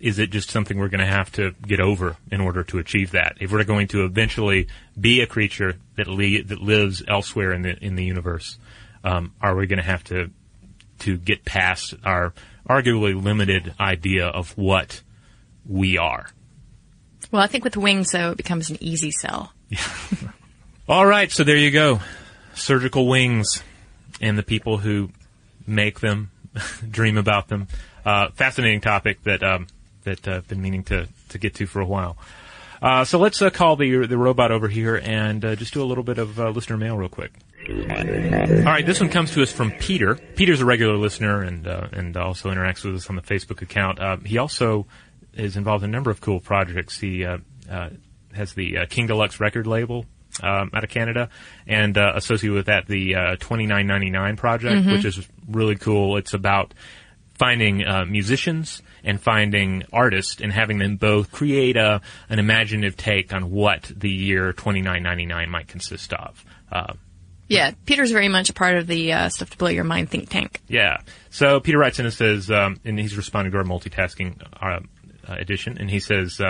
is 0.01 0.19
it 0.19 0.31
just 0.31 0.51
something 0.51 0.79
we're 0.79 0.89
going 0.89 1.01
to 1.01 1.07
have 1.07 1.31
to 1.33 1.55
get 1.67 1.81
over 1.81 2.17
in 2.31 2.41
order 2.41 2.65
to 2.65 2.79
achieve 2.79 3.13
that? 3.13 3.37
If 3.41 3.53
we're 3.53 3.65
going 3.65 3.87
to 3.89 4.05
eventually 4.05 4.67
be 5.01 5.21
a 5.21 5.27
creature 5.27 5.77
that 5.97 6.07
le- 6.09 6.43
that 6.43 6.61
lives 6.61 7.03
elsewhere 7.07 7.53
in 7.53 7.63
the 7.63 7.77
in 7.83 7.95
the 7.95 8.05
universe, 8.05 8.59
um, 9.05 9.33
are 9.41 9.55
we 9.55 9.67
going 9.67 9.79
to 9.79 9.85
have 9.85 10.03
to 10.05 10.31
to 11.01 11.17
get 11.17 11.45
past 11.45 11.95
our 12.05 12.33
arguably 12.69 13.21
limited 13.21 13.75
idea 13.81 14.27
of 14.27 14.57
what 14.57 15.03
we 15.67 15.99
are? 15.99 16.29
Well, 17.31 17.43
I 17.43 17.47
think 17.47 17.65
with 17.65 17.77
wings, 17.77 18.11
though, 18.11 18.33
it 18.33 18.37
becomes 18.37 18.71
an 18.71 18.79
easy 18.81 19.11
sell. 19.11 19.53
All 20.89 21.07
right, 21.07 21.31
so 21.31 21.45
there 21.45 21.57
you 21.57 21.71
go. 21.71 22.01
Surgical 22.55 23.09
wings 23.09 23.63
and 24.21 24.37
the 24.37 24.43
people 24.43 24.79
who 24.79 25.11
make 25.67 26.01
them, 26.01 26.31
dream 26.91 27.17
about 27.17 27.49
them. 27.49 27.69
Uh, 28.05 28.29
fascinating 28.35 28.81
topic 28.81 29.23
that 29.23 29.43
um, 29.43 29.67
that 30.05 30.27
uh, 30.27 30.37
I've 30.37 30.49
been 30.49 30.61
meaning 30.61 30.83
to, 30.85 31.09
to 31.31 31.39
get 31.39 31.55
to 31.57 31.67
for 31.67 31.81
a 31.81 31.87
while. 31.87 32.17
Uh, 32.83 33.05
so 33.05 33.19
let's 33.19 33.41
uh, 33.41 33.49
call 33.49 33.77
the 33.77 34.07
the 34.07 34.19
robot 34.19 34.51
over 34.51 34.69
here 34.69 34.97
and 34.97 35.45
uh, 35.45 35.55
just 35.55 35.73
do 35.73 35.83
a 35.83 35.87
little 35.87 36.03
bit 36.03 36.19
of 36.19 36.39
uh, 36.41 36.51
listener 36.51 36.77
mail 36.77 36.97
real 36.97 37.09
quick. 37.09 37.33
All 37.69 38.65
right, 38.65 38.85
this 38.85 39.01
one 39.01 39.09
comes 39.09 39.33
to 39.33 39.43
us 39.43 39.53
from 39.53 39.71
Peter. 39.73 40.17
Peter's 40.37 40.61
a 40.61 40.65
regular 40.65 40.97
listener 40.97 41.43
and 41.43 41.67
uh, 41.67 41.89
and 41.93 42.17
also 42.17 42.51
interacts 42.51 42.85
with 42.85 42.97
us 42.97 43.09
on 43.09 43.17
the 43.17 43.23
Facebook 43.23 43.63
account. 43.63 44.01
Uh, 44.01 44.17
he 44.25 44.39
also 44.39 44.87
is 45.35 45.57
involved 45.57 45.85
in 45.85 45.91
a 45.91 45.93
number 45.93 46.11
of 46.11 46.21
cool 46.21 46.41
projects. 46.41 46.99
He 46.99 47.25
uh, 47.25 47.39
uh, 47.71 47.91
has 48.35 48.55
the 48.55 48.79
uh, 48.79 48.87
King 48.87 49.07
Deluxe 49.07 49.39
record 49.41 49.67
label 49.67 50.07
um, 50.43 50.71
out 50.75 50.83
of 50.85 50.91
Canada, 50.91 51.29
and 51.67 51.97
uh, 51.97 52.13
associated 52.17 52.55
with 52.55 52.67
that 52.67 52.87
the 52.87 53.15
uh, 53.15 53.31
2999 53.37 54.37
project, 54.37 54.85
Mhm. 54.87 54.93
which 54.93 55.05
is 55.05 55.27
really 55.49 55.77
cool. 55.77 56.17
It's 56.17 56.35
about 56.35 56.75
finding 57.35 57.85
uh, 57.87 58.05
musicians 58.07 58.83
and 59.05 59.21
finding 59.21 59.85
artists 59.93 60.41
and 60.41 60.53
having 60.53 60.79
them 60.79 60.97
both 60.97 61.31
create 61.33 61.77
a 61.77 62.01
an 62.29 62.39
imaginative 62.39 62.97
take 62.97 63.33
on 63.33 63.51
what 63.51 63.91
the 63.97 64.11
year 64.11 64.53
2999 64.53 65.49
might 65.51 65.69
consist 65.69 66.13
of. 66.13 66.45
Uh, 67.53 67.57
Yeah, 67.57 67.71
Peter's 67.87 68.11
very 68.11 68.29
much 68.29 68.51
a 68.51 68.53
part 68.53 68.77
of 68.77 68.87
the 68.87 69.13
uh, 69.13 69.29
Stuff 69.29 69.51
to 69.51 69.59
Blow 69.59 69.69
Your 69.69 69.85
Mind 69.85 70.11
think 70.11 70.29
tank. 70.29 70.61
Yeah. 70.69 70.99
So 71.31 71.61
Peter 71.61 71.79
writes 71.79 71.99
in 71.99 72.07
and 72.07 72.15
says, 72.15 72.51
um, 72.51 72.79
and 72.85 72.99
he's 72.99 73.17
responding 73.17 73.53
to 73.53 73.59
our 73.59 73.65
multitasking 73.65 74.41
uh, 74.61 74.81
uh, 75.29 75.35
edition, 75.35 75.79
and 75.79 75.91
he 75.91 76.01
says, 76.01 76.41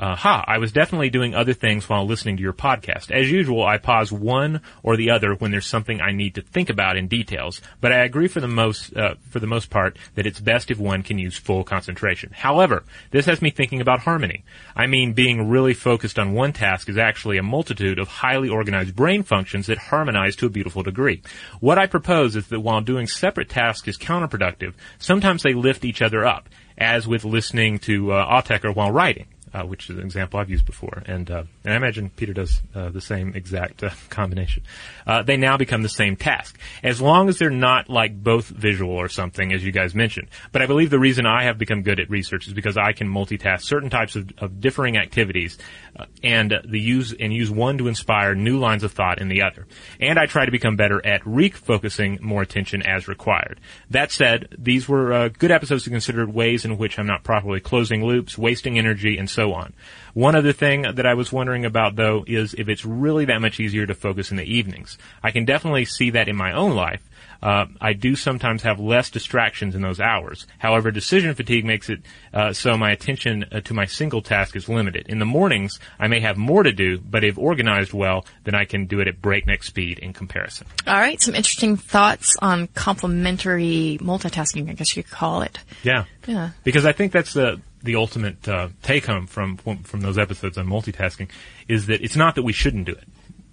uh, 0.00 0.16
"Ha! 0.16 0.44
I 0.46 0.58
was 0.58 0.72
definitely 0.72 1.10
doing 1.10 1.34
other 1.34 1.52
things 1.52 1.88
while 1.88 2.06
listening 2.06 2.38
to 2.38 2.42
your 2.42 2.54
podcast. 2.54 3.10
As 3.10 3.30
usual, 3.30 3.64
I 3.64 3.76
pause 3.76 4.10
one 4.10 4.62
or 4.82 4.96
the 4.96 5.10
other 5.10 5.34
when 5.34 5.50
there's 5.50 5.66
something 5.66 6.00
I 6.00 6.12
need 6.12 6.34
to 6.36 6.42
think 6.42 6.70
about 6.70 6.96
in 6.96 7.06
details. 7.06 7.60
But 7.80 7.92
I 7.92 7.98
agree 7.98 8.26
for 8.26 8.40
the 8.40 8.48
most 8.48 8.96
uh, 8.96 9.14
for 9.28 9.38
the 9.38 9.46
most 9.46 9.68
part 9.68 9.98
that 10.14 10.26
it's 10.26 10.40
best 10.40 10.70
if 10.70 10.78
one 10.78 11.02
can 11.02 11.18
use 11.18 11.36
full 11.36 11.64
concentration. 11.64 12.30
However, 12.32 12.82
this 13.10 13.26
has 13.26 13.42
me 13.42 13.50
thinking 13.50 13.82
about 13.82 14.00
harmony. 14.00 14.42
I 14.74 14.86
mean, 14.86 15.12
being 15.12 15.50
really 15.50 15.74
focused 15.74 16.18
on 16.18 16.32
one 16.32 16.54
task 16.54 16.88
is 16.88 16.96
actually 16.96 17.36
a 17.36 17.42
multitude 17.42 17.98
of 17.98 18.08
highly 18.08 18.48
organized 18.48 18.96
brain 18.96 19.22
functions 19.22 19.66
that 19.66 19.76
harmonize 19.76 20.34
to 20.36 20.46
a 20.46 20.50
beautiful 20.50 20.82
degree. 20.82 21.22
What 21.60 21.78
I 21.78 21.86
propose 21.86 22.36
is 22.36 22.46
that 22.48 22.60
while 22.60 22.80
doing 22.80 23.06
separate 23.06 23.50
tasks 23.50 23.86
is 23.86 23.98
counterproductive, 23.98 24.72
sometimes 24.98 25.42
they 25.42 25.52
lift 25.52 25.84
each 25.84 26.00
other 26.00 26.24
up, 26.24 26.48
as 26.78 27.06
with 27.06 27.24
listening 27.24 27.78
to 27.80 28.12
uh, 28.12 28.42
while 28.74 28.90
writing. 28.90 29.26
Uh, 29.52 29.64
which 29.64 29.90
is 29.90 29.96
an 29.96 30.04
example 30.04 30.38
I've 30.38 30.48
used 30.48 30.64
before, 30.64 31.02
and 31.06 31.28
uh, 31.28 31.42
and 31.64 31.74
I 31.74 31.76
imagine 31.76 32.08
Peter 32.08 32.32
does 32.32 32.62
uh, 32.72 32.90
the 32.90 33.00
same 33.00 33.34
exact 33.34 33.82
uh, 33.82 33.90
combination. 34.08 34.62
Uh, 35.04 35.24
they 35.24 35.36
now 35.36 35.56
become 35.56 35.82
the 35.82 35.88
same 35.88 36.14
task, 36.14 36.56
as 36.84 37.00
long 37.00 37.28
as 37.28 37.40
they're 37.40 37.50
not 37.50 37.90
like 37.90 38.22
both 38.22 38.46
visual 38.46 38.92
or 38.92 39.08
something, 39.08 39.52
as 39.52 39.64
you 39.64 39.72
guys 39.72 39.92
mentioned. 39.92 40.28
But 40.52 40.62
I 40.62 40.66
believe 40.66 40.90
the 40.90 41.00
reason 41.00 41.26
I 41.26 41.42
have 41.44 41.58
become 41.58 41.82
good 41.82 41.98
at 41.98 42.08
research 42.08 42.46
is 42.46 42.52
because 42.52 42.76
I 42.76 42.92
can 42.92 43.08
multitask 43.08 43.62
certain 43.62 43.90
types 43.90 44.14
of, 44.14 44.30
of 44.38 44.60
differing 44.60 44.96
activities, 44.96 45.58
uh, 45.98 46.04
and 46.22 46.54
the 46.64 46.78
use 46.78 47.12
and 47.18 47.32
use 47.32 47.50
one 47.50 47.76
to 47.78 47.88
inspire 47.88 48.36
new 48.36 48.60
lines 48.60 48.84
of 48.84 48.92
thought 48.92 49.20
in 49.20 49.26
the 49.26 49.42
other. 49.42 49.66
And 49.98 50.16
I 50.16 50.26
try 50.26 50.44
to 50.44 50.52
become 50.52 50.76
better 50.76 51.04
at 51.04 51.22
refocusing 51.22 52.20
more 52.20 52.42
attention 52.42 52.82
as 52.82 53.08
required. 53.08 53.58
That 53.90 54.12
said, 54.12 54.54
these 54.56 54.88
were 54.88 55.12
uh, 55.12 55.28
good 55.28 55.50
episodes 55.50 55.82
to 55.84 55.90
consider 55.90 56.24
ways 56.24 56.64
in 56.64 56.78
which 56.78 57.00
I'm 57.00 57.08
not 57.08 57.24
properly 57.24 57.58
closing 57.58 58.04
loops, 58.04 58.38
wasting 58.38 58.78
energy, 58.78 59.18
and 59.18 59.28
so 59.28 59.39
on. 59.48 59.72
One 60.14 60.34
other 60.34 60.52
thing 60.52 60.82
that 60.82 61.06
I 61.06 61.14
was 61.14 61.32
wondering 61.32 61.64
about 61.64 61.96
though 61.96 62.24
is 62.26 62.54
if 62.54 62.68
it's 62.68 62.84
really 62.84 63.24
that 63.26 63.40
much 63.40 63.60
easier 63.60 63.86
to 63.86 63.94
focus 63.94 64.30
in 64.30 64.36
the 64.36 64.44
evenings. 64.44 64.98
I 65.22 65.30
can 65.30 65.44
definitely 65.44 65.84
see 65.84 66.10
that 66.10 66.28
in 66.28 66.36
my 66.36 66.52
own 66.52 66.74
life. 66.74 67.02
Uh, 67.42 67.66
I 67.80 67.94
do 67.94 68.16
sometimes 68.16 68.62
have 68.62 68.78
less 68.78 69.10
distractions 69.10 69.74
in 69.74 69.82
those 69.82 70.00
hours. 70.00 70.46
However, 70.58 70.90
decision 70.90 71.34
fatigue 71.34 71.64
makes 71.64 71.88
it 71.88 72.00
uh, 72.34 72.52
so 72.52 72.76
my 72.76 72.90
attention 72.90 73.46
uh, 73.50 73.60
to 73.60 73.74
my 73.74 73.86
single 73.86 74.20
task 74.20 74.56
is 74.56 74.68
limited. 74.68 75.06
In 75.08 75.18
the 75.18 75.24
mornings, 75.24 75.80
I 75.98 76.08
may 76.08 76.20
have 76.20 76.36
more 76.36 76.62
to 76.62 76.72
do, 76.72 76.98
but 76.98 77.24
if 77.24 77.38
organized 77.38 77.92
well, 77.92 78.26
then 78.44 78.54
I 78.54 78.64
can 78.66 78.86
do 78.86 79.00
it 79.00 79.08
at 79.08 79.22
breakneck 79.22 79.62
speed 79.62 79.98
in 80.00 80.12
comparison. 80.12 80.66
All 80.86 80.94
right, 80.98 81.20
some 81.20 81.34
interesting 81.34 81.76
thoughts 81.76 82.36
on 82.42 82.66
complementary 82.68 83.98
multitasking, 84.02 84.68
I 84.68 84.74
guess 84.74 84.94
you 84.94 85.02
could 85.02 85.12
call 85.12 85.42
it. 85.42 85.58
Yeah. 85.82 86.04
Yeah. 86.26 86.50
Because 86.62 86.84
I 86.84 86.92
think 86.92 87.12
that's 87.12 87.32
the 87.32 87.60
the 87.82 87.96
ultimate 87.96 88.46
uh, 88.48 88.68
take 88.82 89.06
home 89.06 89.26
from 89.26 89.56
from 89.56 90.00
those 90.00 90.18
episodes 90.18 90.58
on 90.58 90.66
multitasking 90.66 91.28
is 91.68 91.86
that 91.86 92.02
it's 92.02 92.16
not 92.16 92.34
that 92.34 92.42
we 92.42 92.52
shouldn't 92.52 92.86
do 92.86 92.92
it 92.92 93.04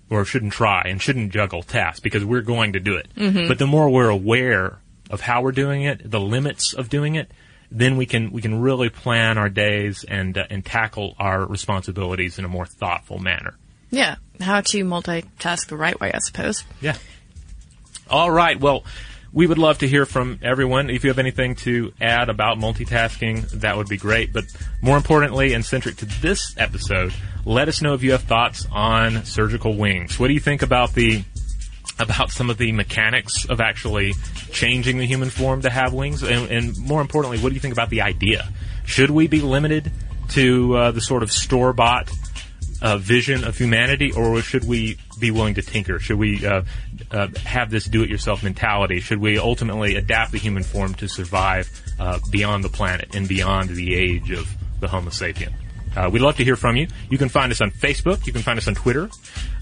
or 0.10 0.24
shouldn't 0.26 0.54
try 0.54 0.84
and 0.86 1.02
shouldn't 1.02 1.32
juggle 1.34 1.64
tasks 1.64 2.00
because 2.00 2.24
we're 2.24 2.42
going 2.42 2.74
to 2.74 2.80
do 2.80 2.96
it. 2.96 3.08
Mhm. 3.16 3.48
But 3.48 3.60
the 3.60 3.68
more 3.68 3.90
we're 3.90 4.10
aware 4.10 4.80
of 5.10 5.22
how 5.22 5.42
we're 5.42 5.52
doing 5.52 5.84
it, 5.84 6.10
the 6.10 6.20
limits 6.20 6.74
of 6.74 6.90
doing 6.90 7.16
it, 7.16 7.32
then 7.72 7.98
we 7.98 8.06
can 8.06 8.32
we 8.32 8.42
can 8.42 8.62
really 8.62 8.90
plan 8.90 9.38
our 9.38 9.50
days 9.50 10.04
and 10.04 10.38
uh, 10.38 10.46
and 10.50 10.66
tackle 10.66 11.16
our 11.20 11.46
responsibilities 11.46 12.40
in 12.40 12.46
a 12.46 12.48
more 12.48 12.66
thoughtful 12.66 13.20
manner. 13.20 13.56
Yeah, 13.90 14.16
how 14.42 14.62
to 14.62 14.84
multitask 14.84 15.68
the 15.68 15.78
right 15.78 15.98
way, 16.00 16.12
I 16.14 16.20
suppose. 16.20 16.64
Yeah. 16.82 16.98
All 18.10 18.32
right. 18.32 18.60
Well, 18.60 18.84
we 19.38 19.46
would 19.46 19.60
love 19.60 19.78
to 19.78 19.88
hear 19.88 20.08
from 20.08 20.40
everyone. 20.42 20.90
If 20.90 21.04
you 21.04 21.12
have 21.12 21.20
anything 21.20 21.54
to 21.58 21.94
add 22.02 22.28
about 22.28 22.58
multitasking, 22.58 23.48
that 23.62 23.78
would 23.78 23.88
be 23.88 23.96
great. 23.96 24.34
But 24.34 24.46
more 24.82 24.98
importantly, 24.98 25.54
and 25.54 25.64
centric 25.64 25.98
to 25.98 26.06
this 26.08 26.56
episode, 26.58 27.14
let 27.46 27.68
us 27.68 27.80
know 27.80 27.94
if 27.94 28.02
you 28.02 28.14
have 28.14 28.24
thoughts 28.24 28.66
on 28.72 29.26
surgical 29.26 29.78
wings. 29.78 30.20
What 30.20 30.30
do 30.30 30.34
you 30.34 30.40
think 30.40 30.64
about 30.64 30.96
the 30.96 31.24
about 32.00 32.32
some 32.32 32.50
of 32.50 32.58
the 32.58 32.72
mechanics 32.72 33.46
of 33.46 33.62
actually 33.62 34.14
changing 34.52 34.98
the 34.98 35.06
human 35.06 35.30
form 35.30 35.62
to 35.62 35.70
have 35.70 35.94
wings? 35.94 36.24
And, 36.24 36.50
and 36.50 36.76
more 36.80 37.02
importantly, 37.02 37.38
what 37.38 37.50
do 37.50 37.54
you 37.54 37.62
think 37.62 37.76
about 37.76 37.92
the 37.92 38.02
idea? 38.02 38.52
Should 38.86 39.12
we 39.12 39.28
be 39.28 39.42
limited 39.42 39.92
to 40.30 40.76
uh, 40.76 40.92
the 40.92 41.02
sort 41.02 41.22
of 41.22 41.32
store 41.32 41.74
bought 41.74 42.10
uh, 42.82 42.98
vision 42.98 43.44
of 43.44 43.56
humanity, 43.56 44.12
or 44.12 44.42
should 44.42 44.68
we 44.68 44.98
be 45.20 45.32
willing 45.32 45.56
to 45.56 45.62
tinker? 45.62 46.00
Should 46.00 46.18
we 46.18 46.46
uh, 46.46 46.64
uh, 47.12 47.28
have 47.46 47.70
this 47.70 47.86
do-it-yourself 47.86 48.44
mentality? 48.44 49.00
Should 49.00 49.20
we 49.20 49.38
ultimately 49.38 49.96
adapt 49.96 50.32
the 50.32 50.38
human 50.38 50.64
form 50.64 50.94
to 50.96 51.08
survive 51.08 51.70
uh, 52.00 52.20
beyond 52.30 52.64
the 52.64 52.70
planet 52.70 53.16
and 53.16 53.28
beyond 53.28 53.70
the 53.70 53.96
age 53.96 54.32
of 54.32 54.54
the 54.80 54.88
Homo 54.88 55.10
sapien? 55.10 55.54
Uh, 55.96 56.10
we'd 56.12 56.22
love 56.22 56.38
to 56.38 56.44
hear 56.44 56.56
from 56.56 56.76
you. 56.76 56.88
You 57.10 57.18
can 57.18 57.30
find 57.30 57.52
us 57.52 57.60
on 57.60 57.72
Facebook. 57.72 58.28
You 58.28 58.34
can 58.34 58.44
find 58.44 58.60
us 58.60 58.68
on 58.68 58.76
Twitter. 58.76 59.10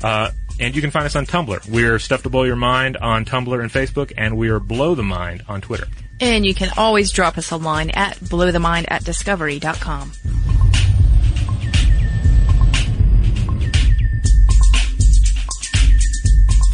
Uh, 0.03 0.31
and 0.59 0.75
you 0.75 0.81
can 0.81 0.91
find 0.91 1.05
us 1.05 1.15
on 1.15 1.25
Tumblr. 1.25 1.69
We're 1.69 1.99
Stuff 1.99 2.23
to 2.23 2.29
Blow 2.29 2.43
Your 2.43 2.55
Mind 2.55 2.97
on 2.97 3.25
Tumblr 3.25 3.59
and 3.59 3.71
Facebook, 3.71 4.11
and 4.17 4.37
we 4.37 4.49
are 4.49 4.59
Blow 4.59 4.95
the 4.95 5.03
Mind 5.03 5.43
on 5.47 5.61
Twitter. 5.61 5.87
And 6.19 6.45
you 6.45 6.53
can 6.53 6.69
always 6.77 7.11
drop 7.11 7.37
us 7.37 7.51
a 7.51 7.57
line 7.57 7.89
at 7.91 8.17
blowthemind 8.17 8.85
at 8.89 9.03
discovery.com. 9.03 10.11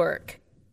work. 0.00 0.39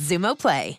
Xumo 0.00 0.34
Play. 0.34 0.78